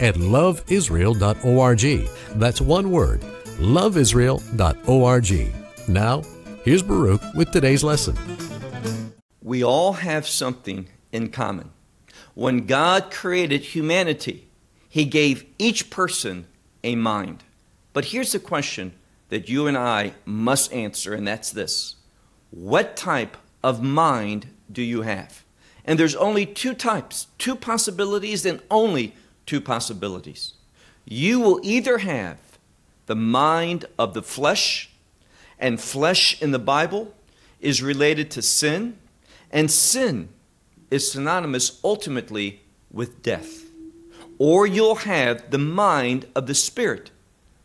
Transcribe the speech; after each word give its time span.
at 0.00 0.14
loveisrael.org. 0.16 2.08
That's 2.38 2.60
one 2.60 2.90
word, 2.90 3.20
loveisrael.org. 3.58 5.54
Now, 5.88 6.22
here's 6.64 6.82
Baruch 6.82 7.22
with 7.34 7.50
today's 7.52 7.84
lesson. 7.84 8.16
We 9.42 9.62
all 9.62 9.92
have 9.92 10.26
something 10.26 10.88
in 11.12 11.30
common. 11.30 11.70
When 12.34 12.66
God 12.66 13.10
created 13.10 13.62
humanity, 13.62 14.48
He 14.88 15.04
gave 15.04 15.44
each 15.58 15.90
person 15.90 16.46
a 16.82 16.96
mind. 16.96 17.44
But 17.92 18.06
here's 18.06 18.32
the 18.32 18.40
question 18.40 18.92
that 19.28 19.48
you 19.48 19.66
and 19.66 19.76
I 19.76 20.14
must 20.24 20.72
answer, 20.72 21.14
and 21.14 21.26
that's 21.26 21.50
this 21.50 21.96
What 22.50 22.96
type 22.96 23.36
of 23.62 23.82
mind 23.82 24.48
do 24.70 24.82
you 24.82 25.02
have? 25.02 25.44
And 25.84 25.98
there's 25.98 26.16
only 26.16 26.46
two 26.46 26.74
types, 26.74 27.26
two 27.38 27.54
possibilities, 27.54 28.46
and 28.46 28.60
only 28.70 29.14
two 29.46 29.60
possibilities. 29.60 30.54
You 31.04 31.40
will 31.40 31.60
either 31.62 31.98
have 31.98 32.38
the 33.06 33.16
mind 33.16 33.84
of 33.98 34.14
the 34.14 34.22
flesh, 34.22 34.90
and 35.58 35.80
flesh 35.80 36.40
in 36.42 36.50
the 36.50 36.58
Bible 36.58 37.14
is 37.60 37.82
related 37.82 38.30
to 38.32 38.42
sin, 38.42 38.98
and 39.50 39.70
sin 39.70 40.28
is 40.90 41.10
synonymous 41.10 41.80
ultimately 41.84 42.60
with 42.90 43.22
death. 43.22 43.64
Or 44.38 44.66
you'll 44.66 44.96
have 44.96 45.50
the 45.50 45.58
mind 45.58 46.26
of 46.34 46.46
the 46.46 46.54
Spirit, 46.54 47.10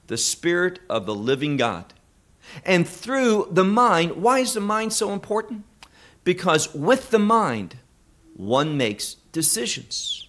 the 0.07 0.17
Spirit 0.17 0.79
of 0.89 1.05
the 1.05 1.15
living 1.15 1.57
God. 1.57 1.93
And 2.65 2.87
through 2.87 3.49
the 3.51 3.63
mind, 3.63 4.11
why 4.13 4.39
is 4.39 4.53
the 4.53 4.61
mind 4.61 4.93
so 4.93 5.11
important? 5.11 5.63
Because 6.23 6.73
with 6.73 7.09
the 7.09 7.19
mind, 7.19 7.77
one 8.35 8.77
makes 8.77 9.15
decisions. 9.31 10.28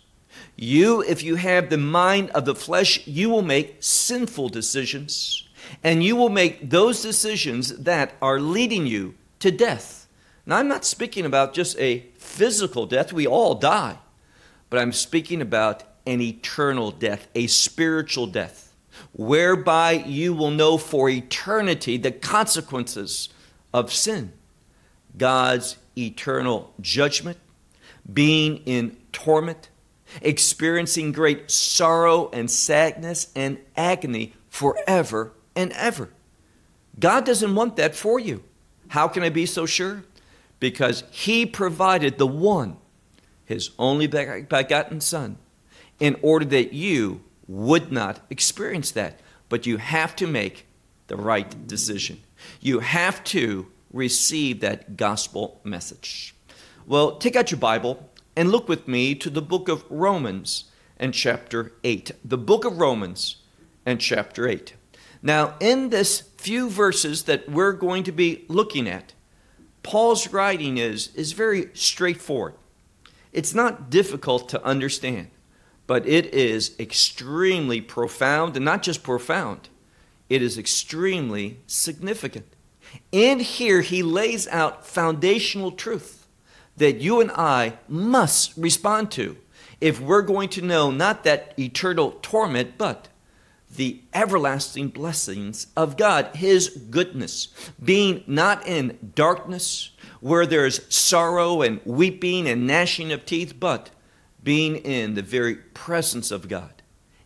You, 0.62 1.00
if 1.00 1.22
you 1.22 1.36
have 1.36 1.70
the 1.70 1.78
mind 1.78 2.28
of 2.30 2.44
the 2.44 2.54
flesh, 2.54 3.06
you 3.06 3.30
will 3.30 3.40
make 3.40 3.78
sinful 3.80 4.50
decisions. 4.50 5.48
And 5.82 6.04
you 6.04 6.16
will 6.16 6.28
make 6.28 6.68
those 6.68 7.00
decisions 7.00 7.78
that 7.78 8.12
are 8.20 8.38
leading 8.38 8.86
you 8.86 9.14
to 9.38 9.50
death. 9.50 10.06
Now, 10.44 10.58
I'm 10.58 10.68
not 10.68 10.84
speaking 10.84 11.24
about 11.24 11.54
just 11.54 11.78
a 11.78 12.04
physical 12.18 12.84
death, 12.84 13.10
we 13.10 13.26
all 13.26 13.54
die. 13.54 13.96
But 14.68 14.80
I'm 14.80 14.92
speaking 14.92 15.40
about 15.40 15.82
an 16.06 16.20
eternal 16.20 16.90
death, 16.90 17.28
a 17.34 17.46
spiritual 17.46 18.26
death, 18.26 18.74
whereby 19.12 19.92
you 19.92 20.34
will 20.34 20.50
know 20.50 20.76
for 20.76 21.08
eternity 21.08 21.96
the 21.96 22.12
consequences 22.12 23.30
of 23.72 23.90
sin, 23.90 24.34
God's 25.16 25.78
eternal 25.96 26.74
judgment, 26.82 27.38
being 28.12 28.58
in 28.66 28.98
torment, 29.10 29.70
experiencing 30.22 31.12
great 31.12 31.50
sorrow 31.50 32.30
and 32.32 32.50
sadness 32.50 33.30
and 33.34 33.58
agony 33.76 34.34
forever 34.48 35.32
and 35.54 35.72
ever. 35.72 36.10
God 36.98 37.24
doesn't 37.24 37.54
want 37.54 37.76
that 37.76 37.94
for 37.94 38.18
you. 38.18 38.42
How 38.88 39.08
can 39.08 39.22
I 39.22 39.28
be 39.28 39.46
so 39.46 39.66
sure? 39.66 40.04
Because 40.58 41.04
He 41.10 41.46
provided 41.46 42.18
the 42.18 42.26
one, 42.26 42.76
His 43.44 43.70
only 43.78 44.06
begotten 44.06 45.00
Son, 45.00 45.38
in 45.98 46.18
order 46.22 46.44
that 46.46 46.72
you 46.72 47.22
would 47.46 47.90
not 47.92 48.20
experience 48.30 48.90
that. 48.92 49.20
But 49.48 49.66
you 49.66 49.78
have 49.78 50.14
to 50.16 50.26
make 50.26 50.66
the 51.06 51.16
right 51.16 51.66
decision. 51.66 52.20
You 52.60 52.80
have 52.80 53.24
to 53.24 53.66
receive 53.92 54.60
that 54.60 54.96
gospel 54.96 55.60
message. 55.64 56.34
Well, 56.86 57.16
take 57.16 57.36
out 57.36 57.50
your 57.50 57.58
Bible 57.58 58.09
and 58.36 58.50
look 58.50 58.68
with 58.68 58.86
me 58.86 59.14
to 59.14 59.30
the 59.30 59.42
book 59.42 59.68
of 59.68 59.84
Romans 59.90 60.64
and 60.96 61.14
chapter 61.14 61.72
8. 61.82 62.12
The 62.24 62.38
book 62.38 62.64
of 62.64 62.78
Romans 62.78 63.36
and 63.84 64.00
chapter 64.00 64.46
8. 64.48 64.74
Now, 65.22 65.54
in 65.60 65.90
this 65.90 66.20
few 66.36 66.70
verses 66.70 67.24
that 67.24 67.48
we're 67.48 67.72
going 67.72 68.04
to 68.04 68.12
be 68.12 68.44
looking 68.48 68.88
at, 68.88 69.12
Paul's 69.82 70.32
writing 70.32 70.78
is, 70.78 71.14
is 71.14 71.32
very 71.32 71.70
straightforward. 71.74 72.54
It's 73.32 73.54
not 73.54 73.90
difficult 73.90 74.48
to 74.50 74.64
understand, 74.64 75.28
but 75.86 76.06
it 76.06 76.34
is 76.34 76.74
extremely 76.78 77.80
profound, 77.80 78.56
and 78.56 78.64
not 78.64 78.82
just 78.82 79.02
profound, 79.02 79.68
it 80.28 80.42
is 80.42 80.58
extremely 80.58 81.58
significant. 81.66 82.46
In 83.12 83.40
here, 83.40 83.80
he 83.80 84.02
lays 84.02 84.48
out 84.48 84.86
foundational 84.86 85.72
truth 85.72 86.19
that 86.76 87.00
you 87.00 87.20
and 87.20 87.30
I 87.32 87.74
must 87.88 88.56
respond 88.56 89.10
to 89.12 89.36
if 89.80 90.00
we're 90.00 90.22
going 90.22 90.48
to 90.50 90.62
know 90.62 90.90
not 90.90 91.24
that 91.24 91.54
eternal 91.58 92.18
torment, 92.22 92.76
but 92.76 93.08
the 93.74 94.02
everlasting 94.12 94.88
blessings 94.88 95.68
of 95.76 95.96
God, 95.96 96.34
His 96.34 96.68
goodness, 96.68 97.48
being 97.82 98.24
not 98.26 98.66
in 98.66 99.12
darkness 99.14 99.92
where 100.20 100.44
there's 100.44 100.92
sorrow 100.94 101.62
and 101.62 101.80
weeping 101.84 102.46
and 102.48 102.66
gnashing 102.66 103.12
of 103.12 103.24
teeth, 103.24 103.54
but 103.58 103.90
being 104.42 104.76
in 104.76 105.14
the 105.14 105.22
very 105.22 105.54
presence 105.54 106.30
of 106.30 106.48
God, 106.48 106.82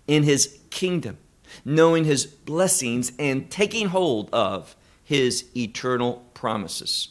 in 0.06 0.22
His 0.22 0.58
kingdom, 0.70 1.18
knowing 1.64 2.04
His 2.04 2.26
blessings 2.26 3.12
and 3.18 3.50
taking 3.50 3.88
hold 3.88 4.28
of 4.32 4.76
His 5.02 5.46
eternal 5.56 6.24
promises. 6.34 7.08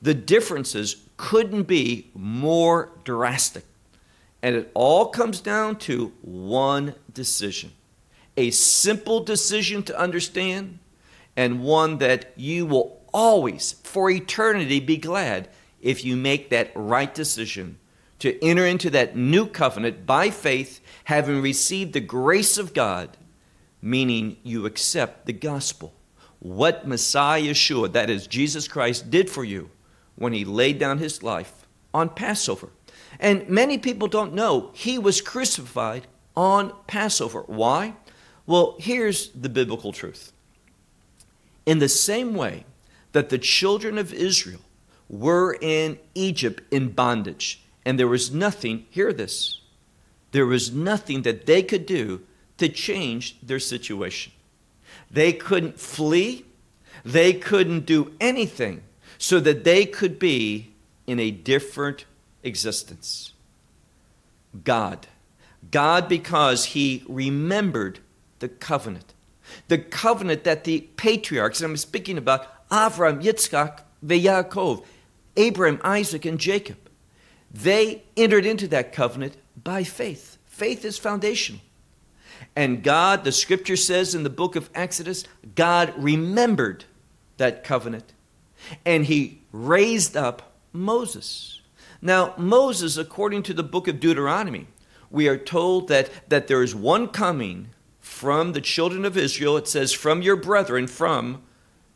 The 0.00 0.14
differences 0.14 0.94
couldn't 1.22 1.62
be 1.68 2.10
more 2.14 2.90
drastic. 3.04 3.64
And 4.42 4.56
it 4.56 4.72
all 4.74 5.06
comes 5.06 5.40
down 5.40 5.76
to 5.86 6.12
one 6.20 6.96
decision 7.14 7.70
a 8.36 8.50
simple 8.50 9.22
decision 9.22 9.82
to 9.84 9.96
understand, 9.96 10.78
and 11.36 11.62
one 11.62 11.98
that 11.98 12.32
you 12.34 12.64
will 12.66 13.00
always, 13.12 13.72
for 13.84 14.10
eternity, 14.10 14.80
be 14.80 14.96
glad 14.96 15.48
if 15.82 16.02
you 16.02 16.16
make 16.16 16.48
that 16.48 16.72
right 16.74 17.14
decision 17.14 17.78
to 18.18 18.42
enter 18.42 18.66
into 18.66 18.88
that 18.88 19.14
new 19.14 19.46
covenant 19.46 20.06
by 20.06 20.30
faith, 20.30 20.80
having 21.04 21.42
received 21.42 21.92
the 21.92 22.00
grace 22.00 22.56
of 22.56 22.72
God, 22.72 23.16
meaning 23.82 24.38
you 24.42 24.64
accept 24.64 25.26
the 25.26 25.34
gospel. 25.34 25.92
What 26.38 26.88
Messiah 26.88 27.42
Yeshua, 27.42 27.92
that 27.92 28.08
is 28.08 28.26
Jesus 28.26 28.66
Christ, 28.66 29.10
did 29.10 29.28
for 29.28 29.44
you 29.44 29.68
when 30.22 30.32
he 30.32 30.44
laid 30.44 30.78
down 30.78 30.98
his 30.98 31.20
life 31.24 31.66
on 31.92 32.08
Passover. 32.08 32.68
And 33.18 33.48
many 33.48 33.76
people 33.76 34.06
don't 34.06 34.32
know 34.32 34.70
he 34.72 34.96
was 34.96 35.20
crucified 35.20 36.06
on 36.36 36.72
Passover. 36.86 37.42
Why? 37.48 37.96
Well, 38.46 38.76
here's 38.78 39.30
the 39.30 39.48
biblical 39.48 39.92
truth. 39.92 40.32
In 41.66 41.80
the 41.80 41.88
same 41.88 42.34
way 42.34 42.64
that 43.10 43.30
the 43.30 43.38
children 43.38 43.98
of 43.98 44.14
Israel 44.14 44.60
were 45.08 45.58
in 45.60 45.98
Egypt 46.14 46.62
in 46.72 46.92
bondage, 46.92 47.64
and 47.84 47.98
there 47.98 48.06
was 48.06 48.32
nothing, 48.32 48.86
hear 48.90 49.12
this, 49.12 49.60
there 50.30 50.46
was 50.46 50.72
nothing 50.72 51.22
that 51.22 51.46
they 51.46 51.64
could 51.64 51.84
do 51.84 52.22
to 52.58 52.68
change 52.68 53.40
their 53.42 53.58
situation. 53.58 54.32
They 55.10 55.32
couldn't 55.32 55.80
flee, 55.80 56.46
they 57.04 57.32
couldn't 57.32 57.86
do 57.86 58.12
anything 58.20 58.82
so 59.22 59.38
that 59.38 59.62
they 59.62 59.86
could 59.86 60.18
be 60.18 60.72
in 61.06 61.20
a 61.20 61.30
different 61.30 62.06
existence. 62.42 63.32
God. 64.64 65.06
God, 65.70 66.08
because 66.08 66.64
he 66.64 67.04
remembered 67.08 68.00
the 68.40 68.48
covenant. 68.48 69.14
The 69.68 69.78
covenant 69.78 70.42
that 70.42 70.64
the 70.64 70.80
patriarchs, 70.96 71.60
and 71.60 71.70
I'm 71.70 71.76
speaking 71.76 72.18
about 72.18 72.68
Avram, 72.68 73.22
Yitzchak, 73.22 73.82
Yaakov, 74.04 74.84
Abraham, 75.36 75.80
Isaac, 75.84 76.24
and 76.24 76.40
Jacob, 76.40 76.78
they 77.48 78.02
entered 78.16 78.44
into 78.44 78.66
that 78.68 78.92
covenant 78.92 79.36
by 79.62 79.84
faith. 79.84 80.36
Faith 80.46 80.84
is 80.84 80.98
foundational. 80.98 81.60
And 82.56 82.82
God, 82.82 83.22
the 83.22 83.30
scripture 83.30 83.76
says 83.76 84.16
in 84.16 84.24
the 84.24 84.30
book 84.30 84.56
of 84.56 84.68
Exodus, 84.74 85.22
God 85.54 85.94
remembered 85.96 86.86
that 87.36 87.62
covenant 87.62 88.12
and 88.84 89.06
he 89.06 89.42
raised 89.52 90.16
up 90.16 90.52
Moses. 90.72 91.60
Now, 92.00 92.34
Moses, 92.36 92.96
according 92.96 93.44
to 93.44 93.54
the 93.54 93.62
book 93.62 93.86
of 93.86 94.00
Deuteronomy, 94.00 94.66
we 95.10 95.28
are 95.28 95.38
told 95.38 95.88
that, 95.88 96.10
that 96.28 96.48
there 96.48 96.62
is 96.62 96.74
one 96.74 97.08
coming 97.08 97.68
from 98.00 98.52
the 98.52 98.60
children 98.60 99.04
of 99.04 99.16
Israel. 99.16 99.56
It 99.56 99.68
says, 99.68 99.92
from 99.92 100.22
your 100.22 100.36
brethren, 100.36 100.86
from 100.86 101.42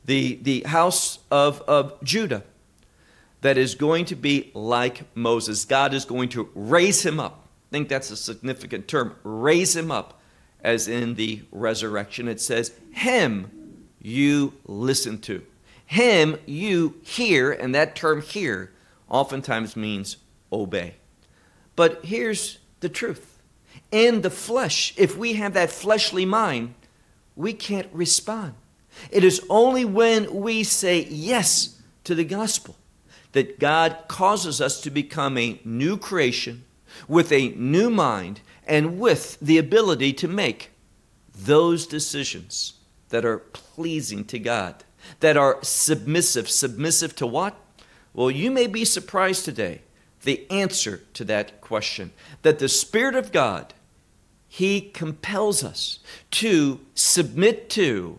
the, 0.04 0.38
the 0.42 0.62
house 0.62 1.18
of, 1.30 1.62
of 1.62 2.00
Judah, 2.04 2.44
that 3.40 3.58
is 3.58 3.74
going 3.74 4.04
to 4.06 4.14
be 4.14 4.50
like 4.54 5.04
Moses. 5.16 5.64
God 5.64 5.94
is 5.94 6.04
going 6.04 6.28
to 6.30 6.48
raise 6.54 7.04
him 7.04 7.18
up. 7.20 7.48
I 7.70 7.70
think 7.70 7.88
that's 7.88 8.10
a 8.10 8.16
significant 8.16 8.88
term. 8.88 9.16
Raise 9.24 9.74
him 9.74 9.90
up, 9.90 10.20
as 10.60 10.88
in 10.88 11.14
the 11.14 11.42
resurrection. 11.50 12.28
It 12.28 12.40
says, 12.40 12.72
Him 12.92 13.86
you 14.00 14.54
listen 14.66 15.18
to. 15.22 15.44
Him 15.86 16.38
you 16.46 16.96
hear, 17.02 17.52
and 17.52 17.74
that 17.74 17.96
term 17.96 18.20
hear 18.20 18.72
oftentimes 19.08 19.76
means 19.76 20.16
obey. 20.52 20.96
But 21.76 22.04
here's 22.04 22.58
the 22.80 22.88
truth 22.88 23.36
in 23.90 24.22
the 24.22 24.30
flesh, 24.30 24.94
if 24.96 25.16
we 25.16 25.34
have 25.34 25.54
that 25.54 25.70
fleshly 25.70 26.26
mind, 26.26 26.74
we 27.36 27.52
can't 27.52 27.88
respond. 27.92 28.54
It 29.10 29.22
is 29.22 29.44
only 29.48 29.84
when 29.84 30.34
we 30.34 30.64
say 30.64 31.04
yes 31.04 31.80
to 32.04 32.14
the 32.14 32.24
gospel 32.24 32.76
that 33.32 33.58
God 33.58 34.04
causes 34.08 34.60
us 34.60 34.80
to 34.80 34.90
become 34.90 35.36
a 35.36 35.60
new 35.64 35.98
creation 35.98 36.64
with 37.06 37.30
a 37.30 37.50
new 37.50 37.90
mind 37.90 38.40
and 38.66 38.98
with 38.98 39.38
the 39.40 39.58
ability 39.58 40.12
to 40.14 40.28
make 40.28 40.70
those 41.34 41.86
decisions 41.86 42.74
that 43.10 43.24
are 43.24 43.38
pleasing 43.38 44.24
to 44.24 44.38
God, 44.38 44.84
that 45.20 45.36
are 45.36 45.58
submissive. 45.62 46.48
Submissive 46.48 47.14
to 47.16 47.26
what? 47.26 47.56
Well, 48.12 48.30
you 48.30 48.50
may 48.50 48.66
be 48.66 48.84
surprised 48.84 49.44
today 49.44 49.82
the 50.22 50.50
answer 50.50 51.02
to 51.14 51.24
that 51.24 51.60
question 51.60 52.12
that 52.42 52.58
the 52.58 52.68
Spirit 52.68 53.14
of 53.14 53.32
God, 53.32 53.74
He 54.48 54.80
compels 54.80 55.62
us 55.62 56.00
to 56.32 56.80
submit 56.94 57.68
to 57.70 58.18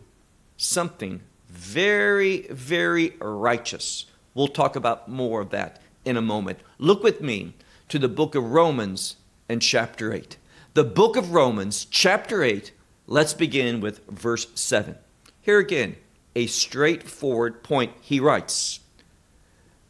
something 0.55 1.21
very, 1.49 2.47
very 2.49 3.15
righteous. 3.19 4.05
We'll 4.33 4.47
talk 4.47 4.75
about 4.75 5.09
more 5.09 5.41
of 5.41 5.49
that 5.49 5.81
in 6.05 6.15
a 6.17 6.21
moment. 6.21 6.59
Look 6.77 7.03
with 7.03 7.21
me 7.21 7.53
to 7.89 7.99
the 7.99 8.07
book 8.07 8.35
of 8.35 8.51
Romans 8.51 9.17
and 9.49 9.61
chapter 9.61 10.13
8. 10.13 10.37
The 10.73 10.83
book 10.83 11.15
of 11.15 11.33
Romans, 11.33 11.85
chapter 11.89 12.43
8, 12.43 12.71
let's 13.07 13.33
begin 13.33 13.81
with 13.81 14.05
verse 14.07 14.47
7. 14.53 14.95
Here 15.41 15.59
again, 15.59 15.95
a 16.37 16.45
straightforward 16.45 17.63
point. 17.63 17.91
He 17.99 18.19
writes, 18.19 18.79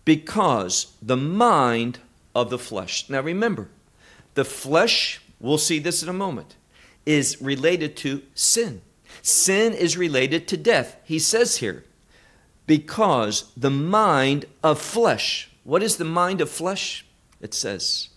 Because 0.06 0.94
the 1.02 1.18
mind 1.18 2.00
of 2.34 2.50
the 2.50 2.58
flesh. 2.58 3.10
Now 3.10 3.20
remember, 3.20 3.68
the 4.34 4.46
flesh, 4.46 5.22
we'll 5.42 5.58
see 5.58 5.78
this 5.78 6.02
in 6.02 6.08
a 6.08 6.14
moment, 6.14 6.56
is 7.06 7.42
related 7.42 7.98
to 7.98 8.24
sin. 8.34 8.82
Sin 9.22 9.74
is 9.74 9.98
related 9.98 10.48
to 10.48 10.56
death. 10.56 10.96
He 11.04 11.20
says 11.20 11.58
here, 11.58 11.84
because 12.66 13.52
the 13.58 13.70
mind 13.70 14.46
of 14.64 14.80
flesh, 14.80 15.50
what 15.66 15.84
is 15.84 15.98
the 15.98 16.06
mind 16.06 16.40
of 16.40 16.50
flesh? 16.50 17.06
It 17.42 17.54
says, 17.54 18.08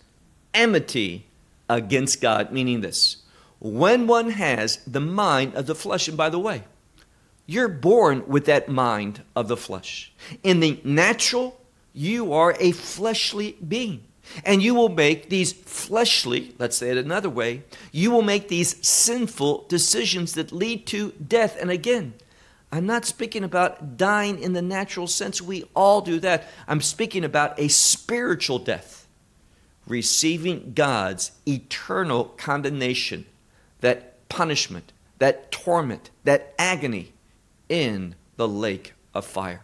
enmity 0.53 1.25
against 1.69 2.21
God, 2.21 2.53
meaning 2.53 2.79
this. 2.79 3.17
When 3.59 4.07
one 4.07 4.31
has 4.31 4.77
the 4.85 5.01
mind 5.01 5.55
of 5.55 5.65
the 5.65 5.75
flesh, 5.75 6.07
and 6.07 6.15
by 6.15 6.29
the 6.29 6.39
way, 6.39 6.63
you're 7.45 7.67
born 7.67 8.27
with 8.27 8.45
that 8.45 8.69
mind 8.69 9.23
of 9.35 9.47
the 9.47 9.57
flesh. 9.57 10.13
In 10.43 10.59
the 10.59 10.79
natural, 10.83 11.59
you 11.93 12.33
are 12.33 12.55
a 12.59 12.71
fleshly 12.71 13.57
being. 13.65 14.05
And 14.45 14.61
you 14.61 14.73
will 14.75 14.89
make 14.89 15.29
these 15.29 15.51
fleshly, 15.51 16.55
let's 16.57 16.77
say 16.77 16.89
it 16.91 16.97
another 16.97 17.29
way, 17.29 17.63
you 17.91 18.11
will 18.11 18.21
make 18.21 18.47
these 18.47 18.85
sinful 18.87 19.65
decisions 19.67 20.33
that 20.33 20.51
lead 20.51 20.85
to 20.87 21.11
death. 21.11 21.57
And 21.59 21.69
again, 21.69 22.13
I'm 22.71 22.85
not 22.85 23.05
speaking 23.05 23.43
about 23.43 23.97
dying 23.97 24.39
in 24.39 24.53
the 24.53 24.61
natural 24.61 25.07
sense. 25.07 25.41
We 25.41 25.65
all 25.75 26.01
do 26.01 26.19
that. 26.21 26.47
I'm 26.67 26.81
speaking 26.81 27.25
about 27.25 27.59
a 27.59 27.67
spiritual 27.67 28.59
death, 28.59 29.07
receiving 29.85 30.71
God's 30.73 31.31
eternal 31.45 32.25
condemnation, 32.25 33.25
that 33.81 34.29
punishment, 34.29 34.93
that 35.17 35.51
torment, 35.51 36.11
that 36.23 36.53
agony 36.57 37.11
in 37.71 38.15
the 38.35 38.47
lake 38.47 38.93
of 39.13 39.25
fire. 39.25 39.61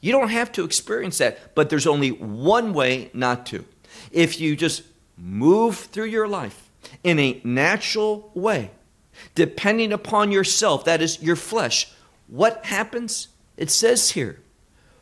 You 0.00 0.12
don't 0.12 0.28
have 0.28 0.52
to 0.52 0.64
experience 0.64 1.18
that, 1.18 1.54
but 1.54 1.70
there's 1.70 1.86
only 1.86 2.10
one 2.10 2.74
way 2.74 3.10
not 3.14 3.46
to. 3.46 3.64
If 4.10 4.40
you 4.40 4.56
just 4.56 4.82
move 5.16 5.78
through 5.78 6.06
your 6.06 6.28
life 6.28 6.68
in 7.02 7.18
a 7.18 7.40
natural 7.44 8.30
way, 8.34 8.72
depending 9.34 9.92
upon 9.92 10.32
yourself, 10.32 10.84
that 10.84 11.00
is 11.00 11.22
your 11.22 11.36
flesh, 11.36 11.90
what 12.26 12.66
happens? 12.66 13.28
It 13.56 13.70
says 13.70 14.10
here, 14.10 14.40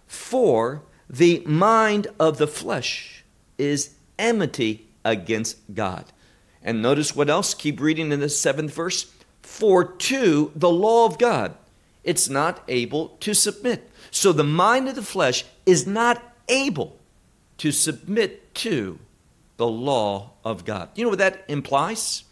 for 0.07 0.83
the 1.09 1.43
mind 1.47 2.07
of 2.21 2.39
the 2.39 2.47
flesh 2.47 3.25
is 3.57 3.95
enmity 4.19 4.87
against 5.05 5.57
God. 5.75 6.05
And 6.63 6.83
notice 6.83 7.17
what 7.17 7.31
else? 7.31 7.55
Keep 7.55 7.81
reading 7.81 8.13
in 8.13 8.21
the 8.21 8.29
seventh 8.29 8.75
verse. 8.75 9.11
For 9.43 9.85
to 9.85 10.53
the 10.55 10.71
law 10.71 11.07
of 11.07 11.19
God, 11.19 11.57
it's 12.05 12.29
not 12.29 12.63
able 12.69 13.09
to 13.21 13.35
submit. 13.35 13.91
So 14.11 14.33
the 14.33 14.45
mind 14.45 14.89
of 14.89 14.95
the 14.95 15.03
flesh 15.03 15.45
is 15.67 15.87
not 15.87 16.23
able 16.49 16.99
to 17.59 17.73
submit 17.73 18.55
to 18.57 18.99
the 19.57 19.67
law 19.67 20.33
of 20.45 20.65
God. 20.65 20.91
You 20.95 21.05
know 21.05 21.11
what 21.11 21.19
that 21.19 21.45
implies? 21.49 22.25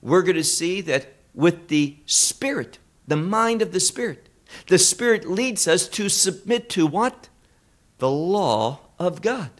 We're 0.00 0.22
going 0.22 0.36
to 0.36 0.44
see 0.44 0.80
that 0.82 1.12
with 1.34 1.68
the 1.68 1.96
Spirit, 2.06 2.78
the 3.06 3.16
mind 3.16 3.62
of 3.62 3.72
the 3.72 3.80
Spirit, 3.80 4.28
the 4.66 4.78
Spirit 4.78 5.28
leads 5.28 5.66
us 5.68 5.88
to 5.88 6.08
submit 6.08 6.68
to 6.70 6.86
what? 6.86 7.28
The 7.98 8.10
law 8.10 8.80
of 8.98 9.22
God. 9.22 9.50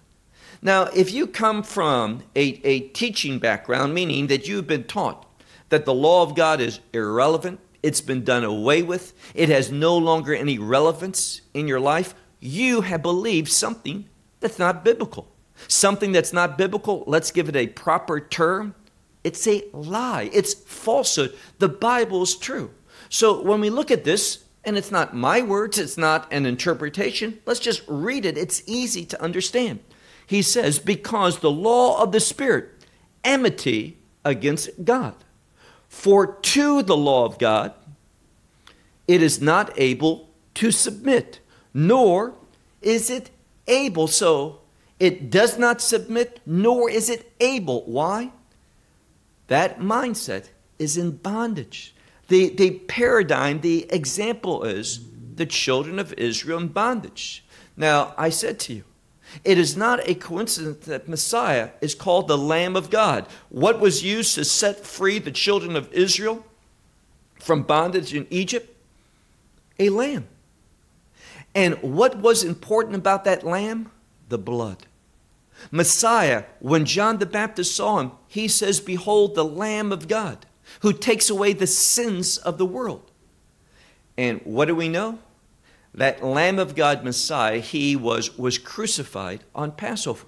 Now, 0.61 0.85
if 0.85 1.13
you 1.13 1.27
come 1.27 1.63
from 1.63 2.23
a, 2.37 2.61
a 2.65 2.81
teaching 2.89 3.39
background, 3.39 3.95
meaning 3.95 4.27
that 4.29 4.47
you've 4.47 4.67
been 4.67 4.85
taught 4.85 5.27
that 5.71 5.85
the 5.85 5.95
law 5.95 6.23
of 6.23 6.35
God 6.35 6.61
is 6.61 6.81
irrelevant, 6.93 7.59
it's 7.83 8.01
been 8.01 8.25
done 8.25 8.45
away 8.45 8.83
with, 8.83 9.13
it 9.35 9.49
has 9.49 9.71
no 9.71 9.97
longer 9.97 10.35
any 10.35 10.59
relevance 10.59 11.43
in 11.53 11.69
your 11.69 11.81
life, 11.81 12.15
you 12.41 12.83
have 12.83 13.03
believed 13.03 13.51
something 13.51 14.09
that's 14.41 14.59
not 14.59 14.85
biblical. 14.85 15.29
Something 15.69 16.13
that's 16.13 16.33
not 16.33 16.59
biblical, 16.59 17.05
let's 17.07 17.31
give 17.31 17.49
it 17.49 17.57
a 17.57 17.69
proper 17.69 18.21
term. 18.21 18.75
It's 19.25 19.47
a 19.47 19.65
lie, 19.73 20.31
it's 20.33 20.55
falsehood. 20.55 21.37
The 21.59 21.69
Bible 21.69 22.23
is 22.23 22.37
true. 22.37 22.71
So 23.09 23.43
when 23.43 23.61
we 23.61 23.71
look 23.71 23.91
at 23.91 24.05
this, 24.05 24.45
and 24.65 24.77
it's 24.77 24.91
not 24.91 25.15
my 25.15 25.43
words, 25.43 25.79
it's 25.79 25.99
not 25.99 26.33
an 26.33 26.47
interpretation. 26.47 27.41
Let's 27.47 27.61
just 27.61 27.83
read 27.89 28.25
it. 28.25 28.39
It's 28.39 28.63
easy 28.67 29.05
to 29.07 29.23
understand. 29.23 29.81
He 30.27 30.43
says, 30.43 30.79
Because 30.79 31.41
the 31.41 31.51
law 31.51 32.01
of 32.03 32.13
the 32.13 32.21
Spirit, 32.21 32.71
enmity 33.25 33.99
against 34.25 34.85
God. 34.85 35.15
For 35.93 36.27
to 36.27 36.83
the 36.83 36.97
law 36.97 37.27
of 37.27 37.39
God, 37.39 37.75
it 39.07 39.23
is 39.23 39.43
not 39.43 39.71
able 39.77 40.31
to 40.55 40.73
submit, 40.73 41.39
nor 41.75 42.35
is 42.81 43.11
it 43.11 43.31
able. 43.69 44.09
So 44.09 44.63
it 44.99 45.31
does 45.31 45.59
not 45.59 45.83
submit, 45.83 46.41
nor 46.47 46.91
is 46.91 47.11
it 47.11 47.31
able. 47.41 47.85
Why? 47.85 48.33
That 49.47 49.81
mindset 49.81 50.49
is 50.79 50.97
in 50.97 51.19
bondage. 51.19 51.95
The, 52.29 52.49
the 52.49 52.71
paradigm, 52.89 53.61
the 53.61 53.87
example 53.93 54.65
is 54.65 55.05
the 55.37 55.47
children 55.47 55.99
of 55.99 56.15
Israel 56.15 56.59
in 56.59 56.69
bondage. 56.69 57.45
Now, 57.77 58.15
I 58.17 58.31
said 58.31 58.59
to 58.61 58.73
you, 58.73 58.85
it 59.45 59.59
is 59.59 59.77
not 59.77 60.09
a 60.09 60.15
coincidence 60.15 60.87
that 60.87 61.09
Messiah 61.09 61.71
is 61.81 61.95
called 61.95 62.29
the 62.29 62.39
Lamb 62.39 62.77
of 62.77 62.91
God. 62.91 63.27
What 63.49 63.81
was 63.81 64.05
used 64.05 64.35
to 64.35 64.45
set 64.45 64.85
free 64.85 65.19
the 65.19 65.31
children 65.31 65.77
of 65.77 65.93
Israel 65.93 66.45
from 67.41 67.63
bondage 67.63 68.15
in 68.15 68.27
Egypt? 68.31 68.69
A 69.79 69.89
lamb. 69.89 70.29
And 71.55 71.75
what 71.83 72.17
was 72.19 72.45
important 72.45 72.97
about 72.97 73.25
that 73.25 73.45
lamb? 73.45 73.91
The 74.29 74.39
blood. 74.39 74.87
Messiah, 75.71 76.45
when 76.61 76.85
John 76.85 77.19
the 77.19 77.27
Baptist 77.27 77.77
saw 77.77 77.99
him, 77.99 78.13
he 78.27 78.49
says, 78.49 78.81
Behold, 78.81 79.35
the 79.35 79.45
Lamb 79.45 79.93
of 79.93 80.09
God 80.09 80.47
who 80.81 80.93
takes 80.93 81.31
away 81.31 81.53
the 81.53 81.67
sins 81.67 82.39
of 82.39 82.59
the 82.59 82.67
world. 82.67 83.11
And 84.17 84.41
what 84.45 84.67
do 84.67 84.75
we 84.75 84.89
know? 84.89 85.19
That 85.95 86.25
Lamb 86.25 86.59
of 86.59 86.75
God 86.75 87.05
Messiah, 87.05 87.59
he 87.59 87.97
was, 87.97 88.39
was 88.39 88.59
crucified 88.59 89.45
on 89.55 89.73
Passover. 89.73 90.27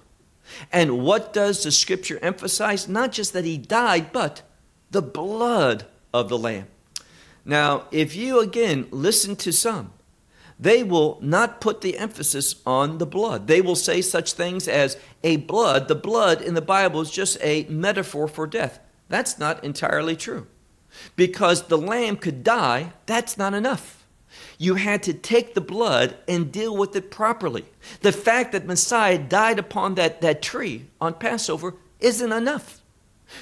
And 0.71 0.99
what 0.99 1.33
does 1.33 1.63
the 1.63 1.71
scripture 1.71 2.19
emphasize? 2.21 2.87
Not 2.87 3.11
just 3.11 3.33
that 3.33 3.45
he 3.45 3.57
died, 3.57 4.11
but 4.11 4.43
the 4.91 5.01
blood 5.01 5.85
of 6.13 6.29
the 6.29 6.37
Lamb. 6.37 6.67
Now, 7.43 7.85
if 7.91 8.15
you 8.15 8.39
again 8.39 8.87
listen 8.91 9.35
to 9.37 9.51
some, 9.51 9.91
they 10.59 10.83
will 10.83 11.19
not 11.21 11.59
put 11.59 11.81
the 11.81 11.97
emphasis 11.97 12.55
on 12.65 12.97
the 12.97 13.05
blood. 13.05 13.47
They 13.47 13.61
will 13.61 13.75
say 13.75 14.01
such 14.01 14.33
things 14.33 14.67
as 14.67 14.97
a 15.23 15.37
blood. 15.37 15.87
The 15.87 15.95
blood 15.95 16.41
in 16.41 16.53
the 16.53 16.61
Bible 16.61 17.01
is 17.01 17.11
just 17.11 17.37
a 17.41 17.65
metaphor 17.65 18.27
for 18.27 18.47
death. 18.47 18.79
That's 19.09 19.37
not 19.37 19.63
entirely 19.63 20.15
true. 20.15 20.47
Because 21.15 21.63
the 21.63 21.77
lamb 21.77 22.15
could 22.15 22.43
die, 22.43 22.93
that's 23.05 23.37
not 23.37 23.53
enough. 23.53 24.04
You 24.57 24.75
had 24.75 25.03
to 25.03 25.13
take 25.13 25.53
the 25.53 25.61
blood 25.61 26.17
and 26.27 26.51
deal 26.51 26.75
with 26.75 26.95
it 26.95 27.11
properly. 27.11 27.65
The 28.01 28.11
fact 28.11 28.51
that 28.51 28.65
Messiah 28.65 29.17
died 29.17 29.59
upon 29.59 29.95
that, 29.95 30.21
that 30.21 30.41
tree 30.41 30.87
on 31.01 31.15
Passover 31.15 31.75
isn't 31.99 32.31
enough. 32.31 32.81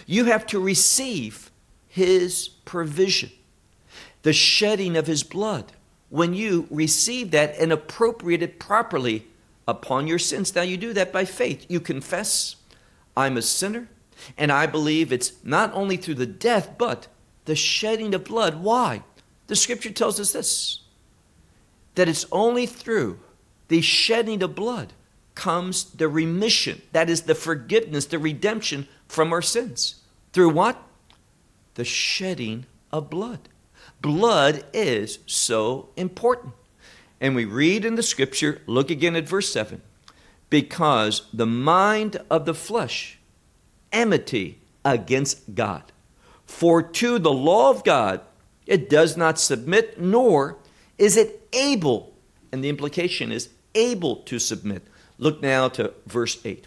You 0.05 0.25
have 0.25 0.47
to 0.47 0.59
receive 0.59 1.51
his 1.87 2.47
provision, 2.47 3.31
the 4.23 4.33
shedding 4.33 4.95
of 4.97 5.07
his 5.07 5.23
blood. 5.23 5.73
When 6.09 6.33
you 6.33 6.67
receive 6.69 7.31
that 7.31 7.57
and 7.57 7.71
appropriate 7.71 8.41
it 8.41 8.59
properly 8.59 9.27
upon 9.67 10.07
your 10.07 10.19
sins. 10.19 10.53
Now, 10.55 10.61
you 10.61 10.77
do 10.77 10.93
that 10.93 11.11
by 11.11 11.25
faith. 11.25 11.65
You 11.69 11.79
confess, 11.79 12.55
I'm 13.15 13.37
a 13.37 13.41
sinner, 13.41 13.89
and 14.37 14.51
I 14.51 14.65
believe 14.65 15.11
it's 15.11 15.33
not 15.43 15.73
only 15.73 15.97
through 15.97 16.15
the 16.15 16.25
death, 16.25 16.77
but 16.77 17.07
the 17.45 17.55
shedding 17.55 18.13
of 18.13 18.25
blood. 18.25 18.61
Why? 18.61 19.03
The 19.47 19.55
scripture 19.55 19.91
tells 19.91 20.19
us 20.19 20.33
this 20.33 20.79
that 21.95 22.09
it's 22.09 22.25
only 22.31 22.65
through 22.65 23.19
the 23.67 23.81
shedding 23.81 24.43
of 24.43 24.55
blood 24.55 24.93
comes 25.35 25.85
the 25.85 26.07
remission, 26.07 26.81
that 26.91 27.09
is, 27.09 27.23
the 27.23 27.35
forgiveness, 27.35 28.05
the 28.05 28.19
redemption 28.19 28.87
from 29.07 29.33
our 29.33 29.41
sins. 29.41 30.01
Through 30.31 30.49
what? 30.49 30.81
The 31.75 31.85
shedding 31.85 32.65
of 32.91 33.09
blood. 33.09 33.49
Blood 34.01 34.65
is 34.73 35.19
so 35.25 35.89
important. 35.95 36.53
And 37.19 37.35
we 37.35 37.45
read 37.45 37.85
in 37.85 37.95
the 37.95 38.03
scripture, 38.03 38.61
look 38.67 38.91
again 38.91 39.15
at 39.15 39.27
verse 39.27 39.51
7 39.51 39.81
because 40.49 41.23
the 41.33 41.47
mind 41.47 42.17
of 42.29 42.45
the 42.45 42.53
flesh, 42.53 43.17
enmity 43.91 44.59
against 44.85 45.55
God. 45.55 45.91
For 46.45 46.83
to 46.83 47.17
the 47.17 47.31
law 47.31 47.71
of 47.71 47.83
God 47.83 48.21
it 48.67 48.89
does 48.89 49.17
not 49.17 49.39
submit, 49.39 49.99
nor 49.99 50.57
is 51.03 51.17
it 51.17 51.45
able, 51.51 52.13
and 52.53 52.63
the 52.63 52.69
implication 52.69 53.29
is 53.29 53.49
able 53.75 54.15
to 54.17 54.39
submit. 54.39 54.83
Look 55.17 55.41
now 55.41 55.67
to 55.69 55.93
verse 56.07 56.39
8. 56.45 56.65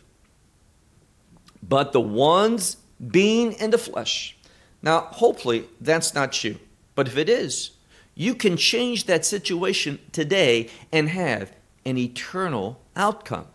But 1.67 1.93
the 1.93 2.03
ones 2.03 2.77
being 3.11 3.53
in 3.55 3.71
the 3.71 3.79
flesh. 3.79 4.37
Now, 4.83 5.09
hopefully, 5.11 5.65
that's 5.81 6.15
not 6.15 6.45
you. 6.45 6.59
But 6.95 7.09
if 7.09 7.17
it 7.17 7.31
is, 7.31 7.71
you 8.15 8.35
can 8.35 8.59
change 8.59 9.07
that 9.07 9.25
situation 9.25 10.01
today 10.13 10.69
and 10.93 11.09
have 11.09 11.53
an 11.87 11.97
eternal 11.97 12.79
outcome. 12.95 13.47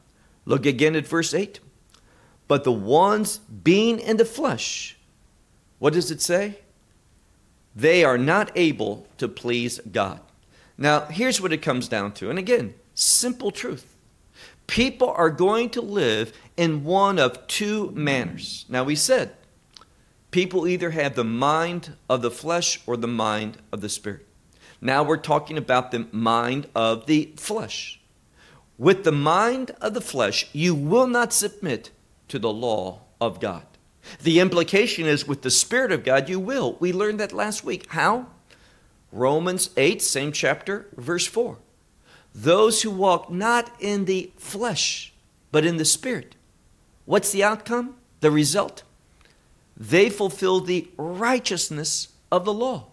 Look 0.45 0.65
again 0.65 0.95
at 0.95 1.05
verse 1.05 1.35
8. 1.35 1.59
But 2.47 2.63
the 2.63 2.71
ones 2.71 3.37
being 3.37 3.99
in 3.99 4.17
the 4.17 4.25
flesh, 4.25 4.97
what 5.77 5.93
does 5.93 6.09
it 6.09 6.21
say? 6.21 6.57
They 7.75 8.03
are 8.03 8.17
not 8.17 8.51
able 8.55 9.05
to 9.19 9.27
please 9.27 9.79
God. 9.91 10.19
Now, 10.81 11.01
here's 11.01 11.39
what 11.39 11.53
it 11.53 11.61
comes 11.61 11.87
down 11.87 12.13
to. 12.13 12.31
And 12.31 12.39
again, 12.39 12.73
simple 12.95 13.51
truth. 13.51 13.95
People 14.65 15.11
are 15.11 15.29
going 15.29 15.69
to 15.71 15.81
live 15.81 16.33
in 16.57 16.83
one 16.83 17.19
of 17.19 17.45
two 17.45 17.91
manners. 17.91 18.65
Now, 18.67 18.83
we 18.83 18.95
said 18.95 19.35
people 20.31 20.67
either 20.67 20.89
have 20.89 21.13
the 21.13 21.23
mind 21.23 21.95
of 22.09 22.23
the 22.23 22.31
flesh 22.31 22.79
or 22.87 22.97
the 22.97 23.07
mind 23.07 23.59
of 23.71 23.81
the 23.81 23.89
spirit. 23.89 24.25
Now 24.81 25.03
we're 25.03 25.17
talking 25.17 25.55
about 25.55 25.91
the 25.91 26.07
mind 26.11 26.67
of 26.73 27.05
the 27.05 27.31
flesh. 27.37 28.01
With 28.79 29.03
the 29.03 29.11
mind 29.11 29.69
of 29.81 29.93
the 29.93 30.01
flesh, 30.01 30.49
you 30.51 30.73
will 30.73 31.05
not 31.05 31.31
submit 31.31 31.91
to 32.29 32.39
the 32.39 32.51
law 32.51 33.01
of 33.19 33.39
God. 33.39 33.67
The 34.23 34.39
implication 34.39 35.05
is 35.05 35.27
with 35.27 35.43
the 35.43 35.51
Spirit 35.51 35.91
of 35.91 36.03
God, 36.03 36.27
you 36.27 36.39
will. 36.39 36.75
We 36.79 36.91
learned 36.91 37.19
that 37.19 37.33
last 37.33 37.63
week. 37.63 37.85
How? 37.91 38.25
Romans 39.11 39.69
8, 39.75 40.01
same 40.01 40.31
chapter, 40.31 40.87
verse 40.95 41.25
4. 41.25 41.57
Those 42.33 42.81
who 42.81 42.91
walk 42.91 43.29
not 43.29 43.71
in 43.79 44.05
the 44.05 44.31
flesh, 44.37 45.13
but 45.51 45.65
in 45.65 45.77
the 45.77 45.85
Spirit. 45.85 46.35
What's 47.05 47.31
the 47.31 47.43
outcome? 47.43 47.95
The 48.21 48.31
result? 48.31 48.83
They 49.75 50.09
fulfill 50.09 50.61
the 50.61 50.87
righteousness 50.97 52.09
of 52.31 52.45
the 52.45 52.53
law. 52.53 52.87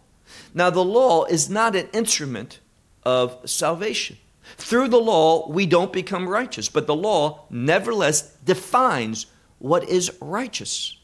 Now, 0.54 0.70
the 0.70 0.84
law 0.84 1.24
is 1.24 1.48
not 1.48 1.76
an 1.76 1.88
instrument 1.92 2.60
of 3.04 3.38
salvation. 3.48 4.16
Through 4.56 4.88
the 4.88 5.00
law, 5.00 5.48
we 5.48 5.66
don't 5.66 5.92
become 5.92 6.28
righteous, 6.28 6.68
but 6.68 6.86
the 6.86 6.96
law 6.96 7.44
nevertheless 7.50 8.22
defines 8.44 9.26
what 9.58 9.88
is 9.88 10.10
righteous. 10.20 10.96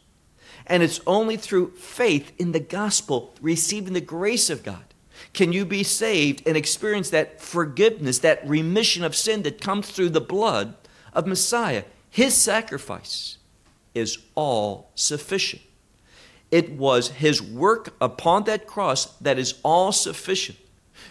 And 0.67 0.83
it's 0.83 1.01
only 1.07 1.37
through 1.37 1.73
faith 1.73 2.33
in 2.39 2.53
the 2.53 2.61
gospel, 2.61 3.35
receiving 3.41 3.93
the 3.93 4.01
grace 4.01 4.49
of 4.49 4.63
God, 4.63 4.94
can 5.33 5.53
you 5.53 5.65
be 5.65 5.83
saved 5.83 6.47
and 6.47 6.57
experience 6.57 7.11
that 7.11 7.41
forgiveness, 7.41 8.19
that 8.21 8.47
remission 8.47 9.05
of 9.05 9.17
sin 9.17 9.43
that 9.43 9.61
comes 9.61 9.91
through 9.91 10.11
the 10.11 10.21
blood 10.21 10.75
of 11.13 11.27
Messiah. 11.27 11.85
His 12.11 12.35
sacrifice 12.35 13.39
is 13.95 14.19
all 14.35 14.91
sufficient. 14.95 15.63
It 16.51 16.73
was 16.73 17.09
his 17.09 17.43
work 17.43 17.95
upon 18.01 18.45
that 18.45 18.67
cross 18.67 19.07
that 19.19 19.39
is 19.39 19.55
all 19.63 19.91
sufficient. 19.93 20.59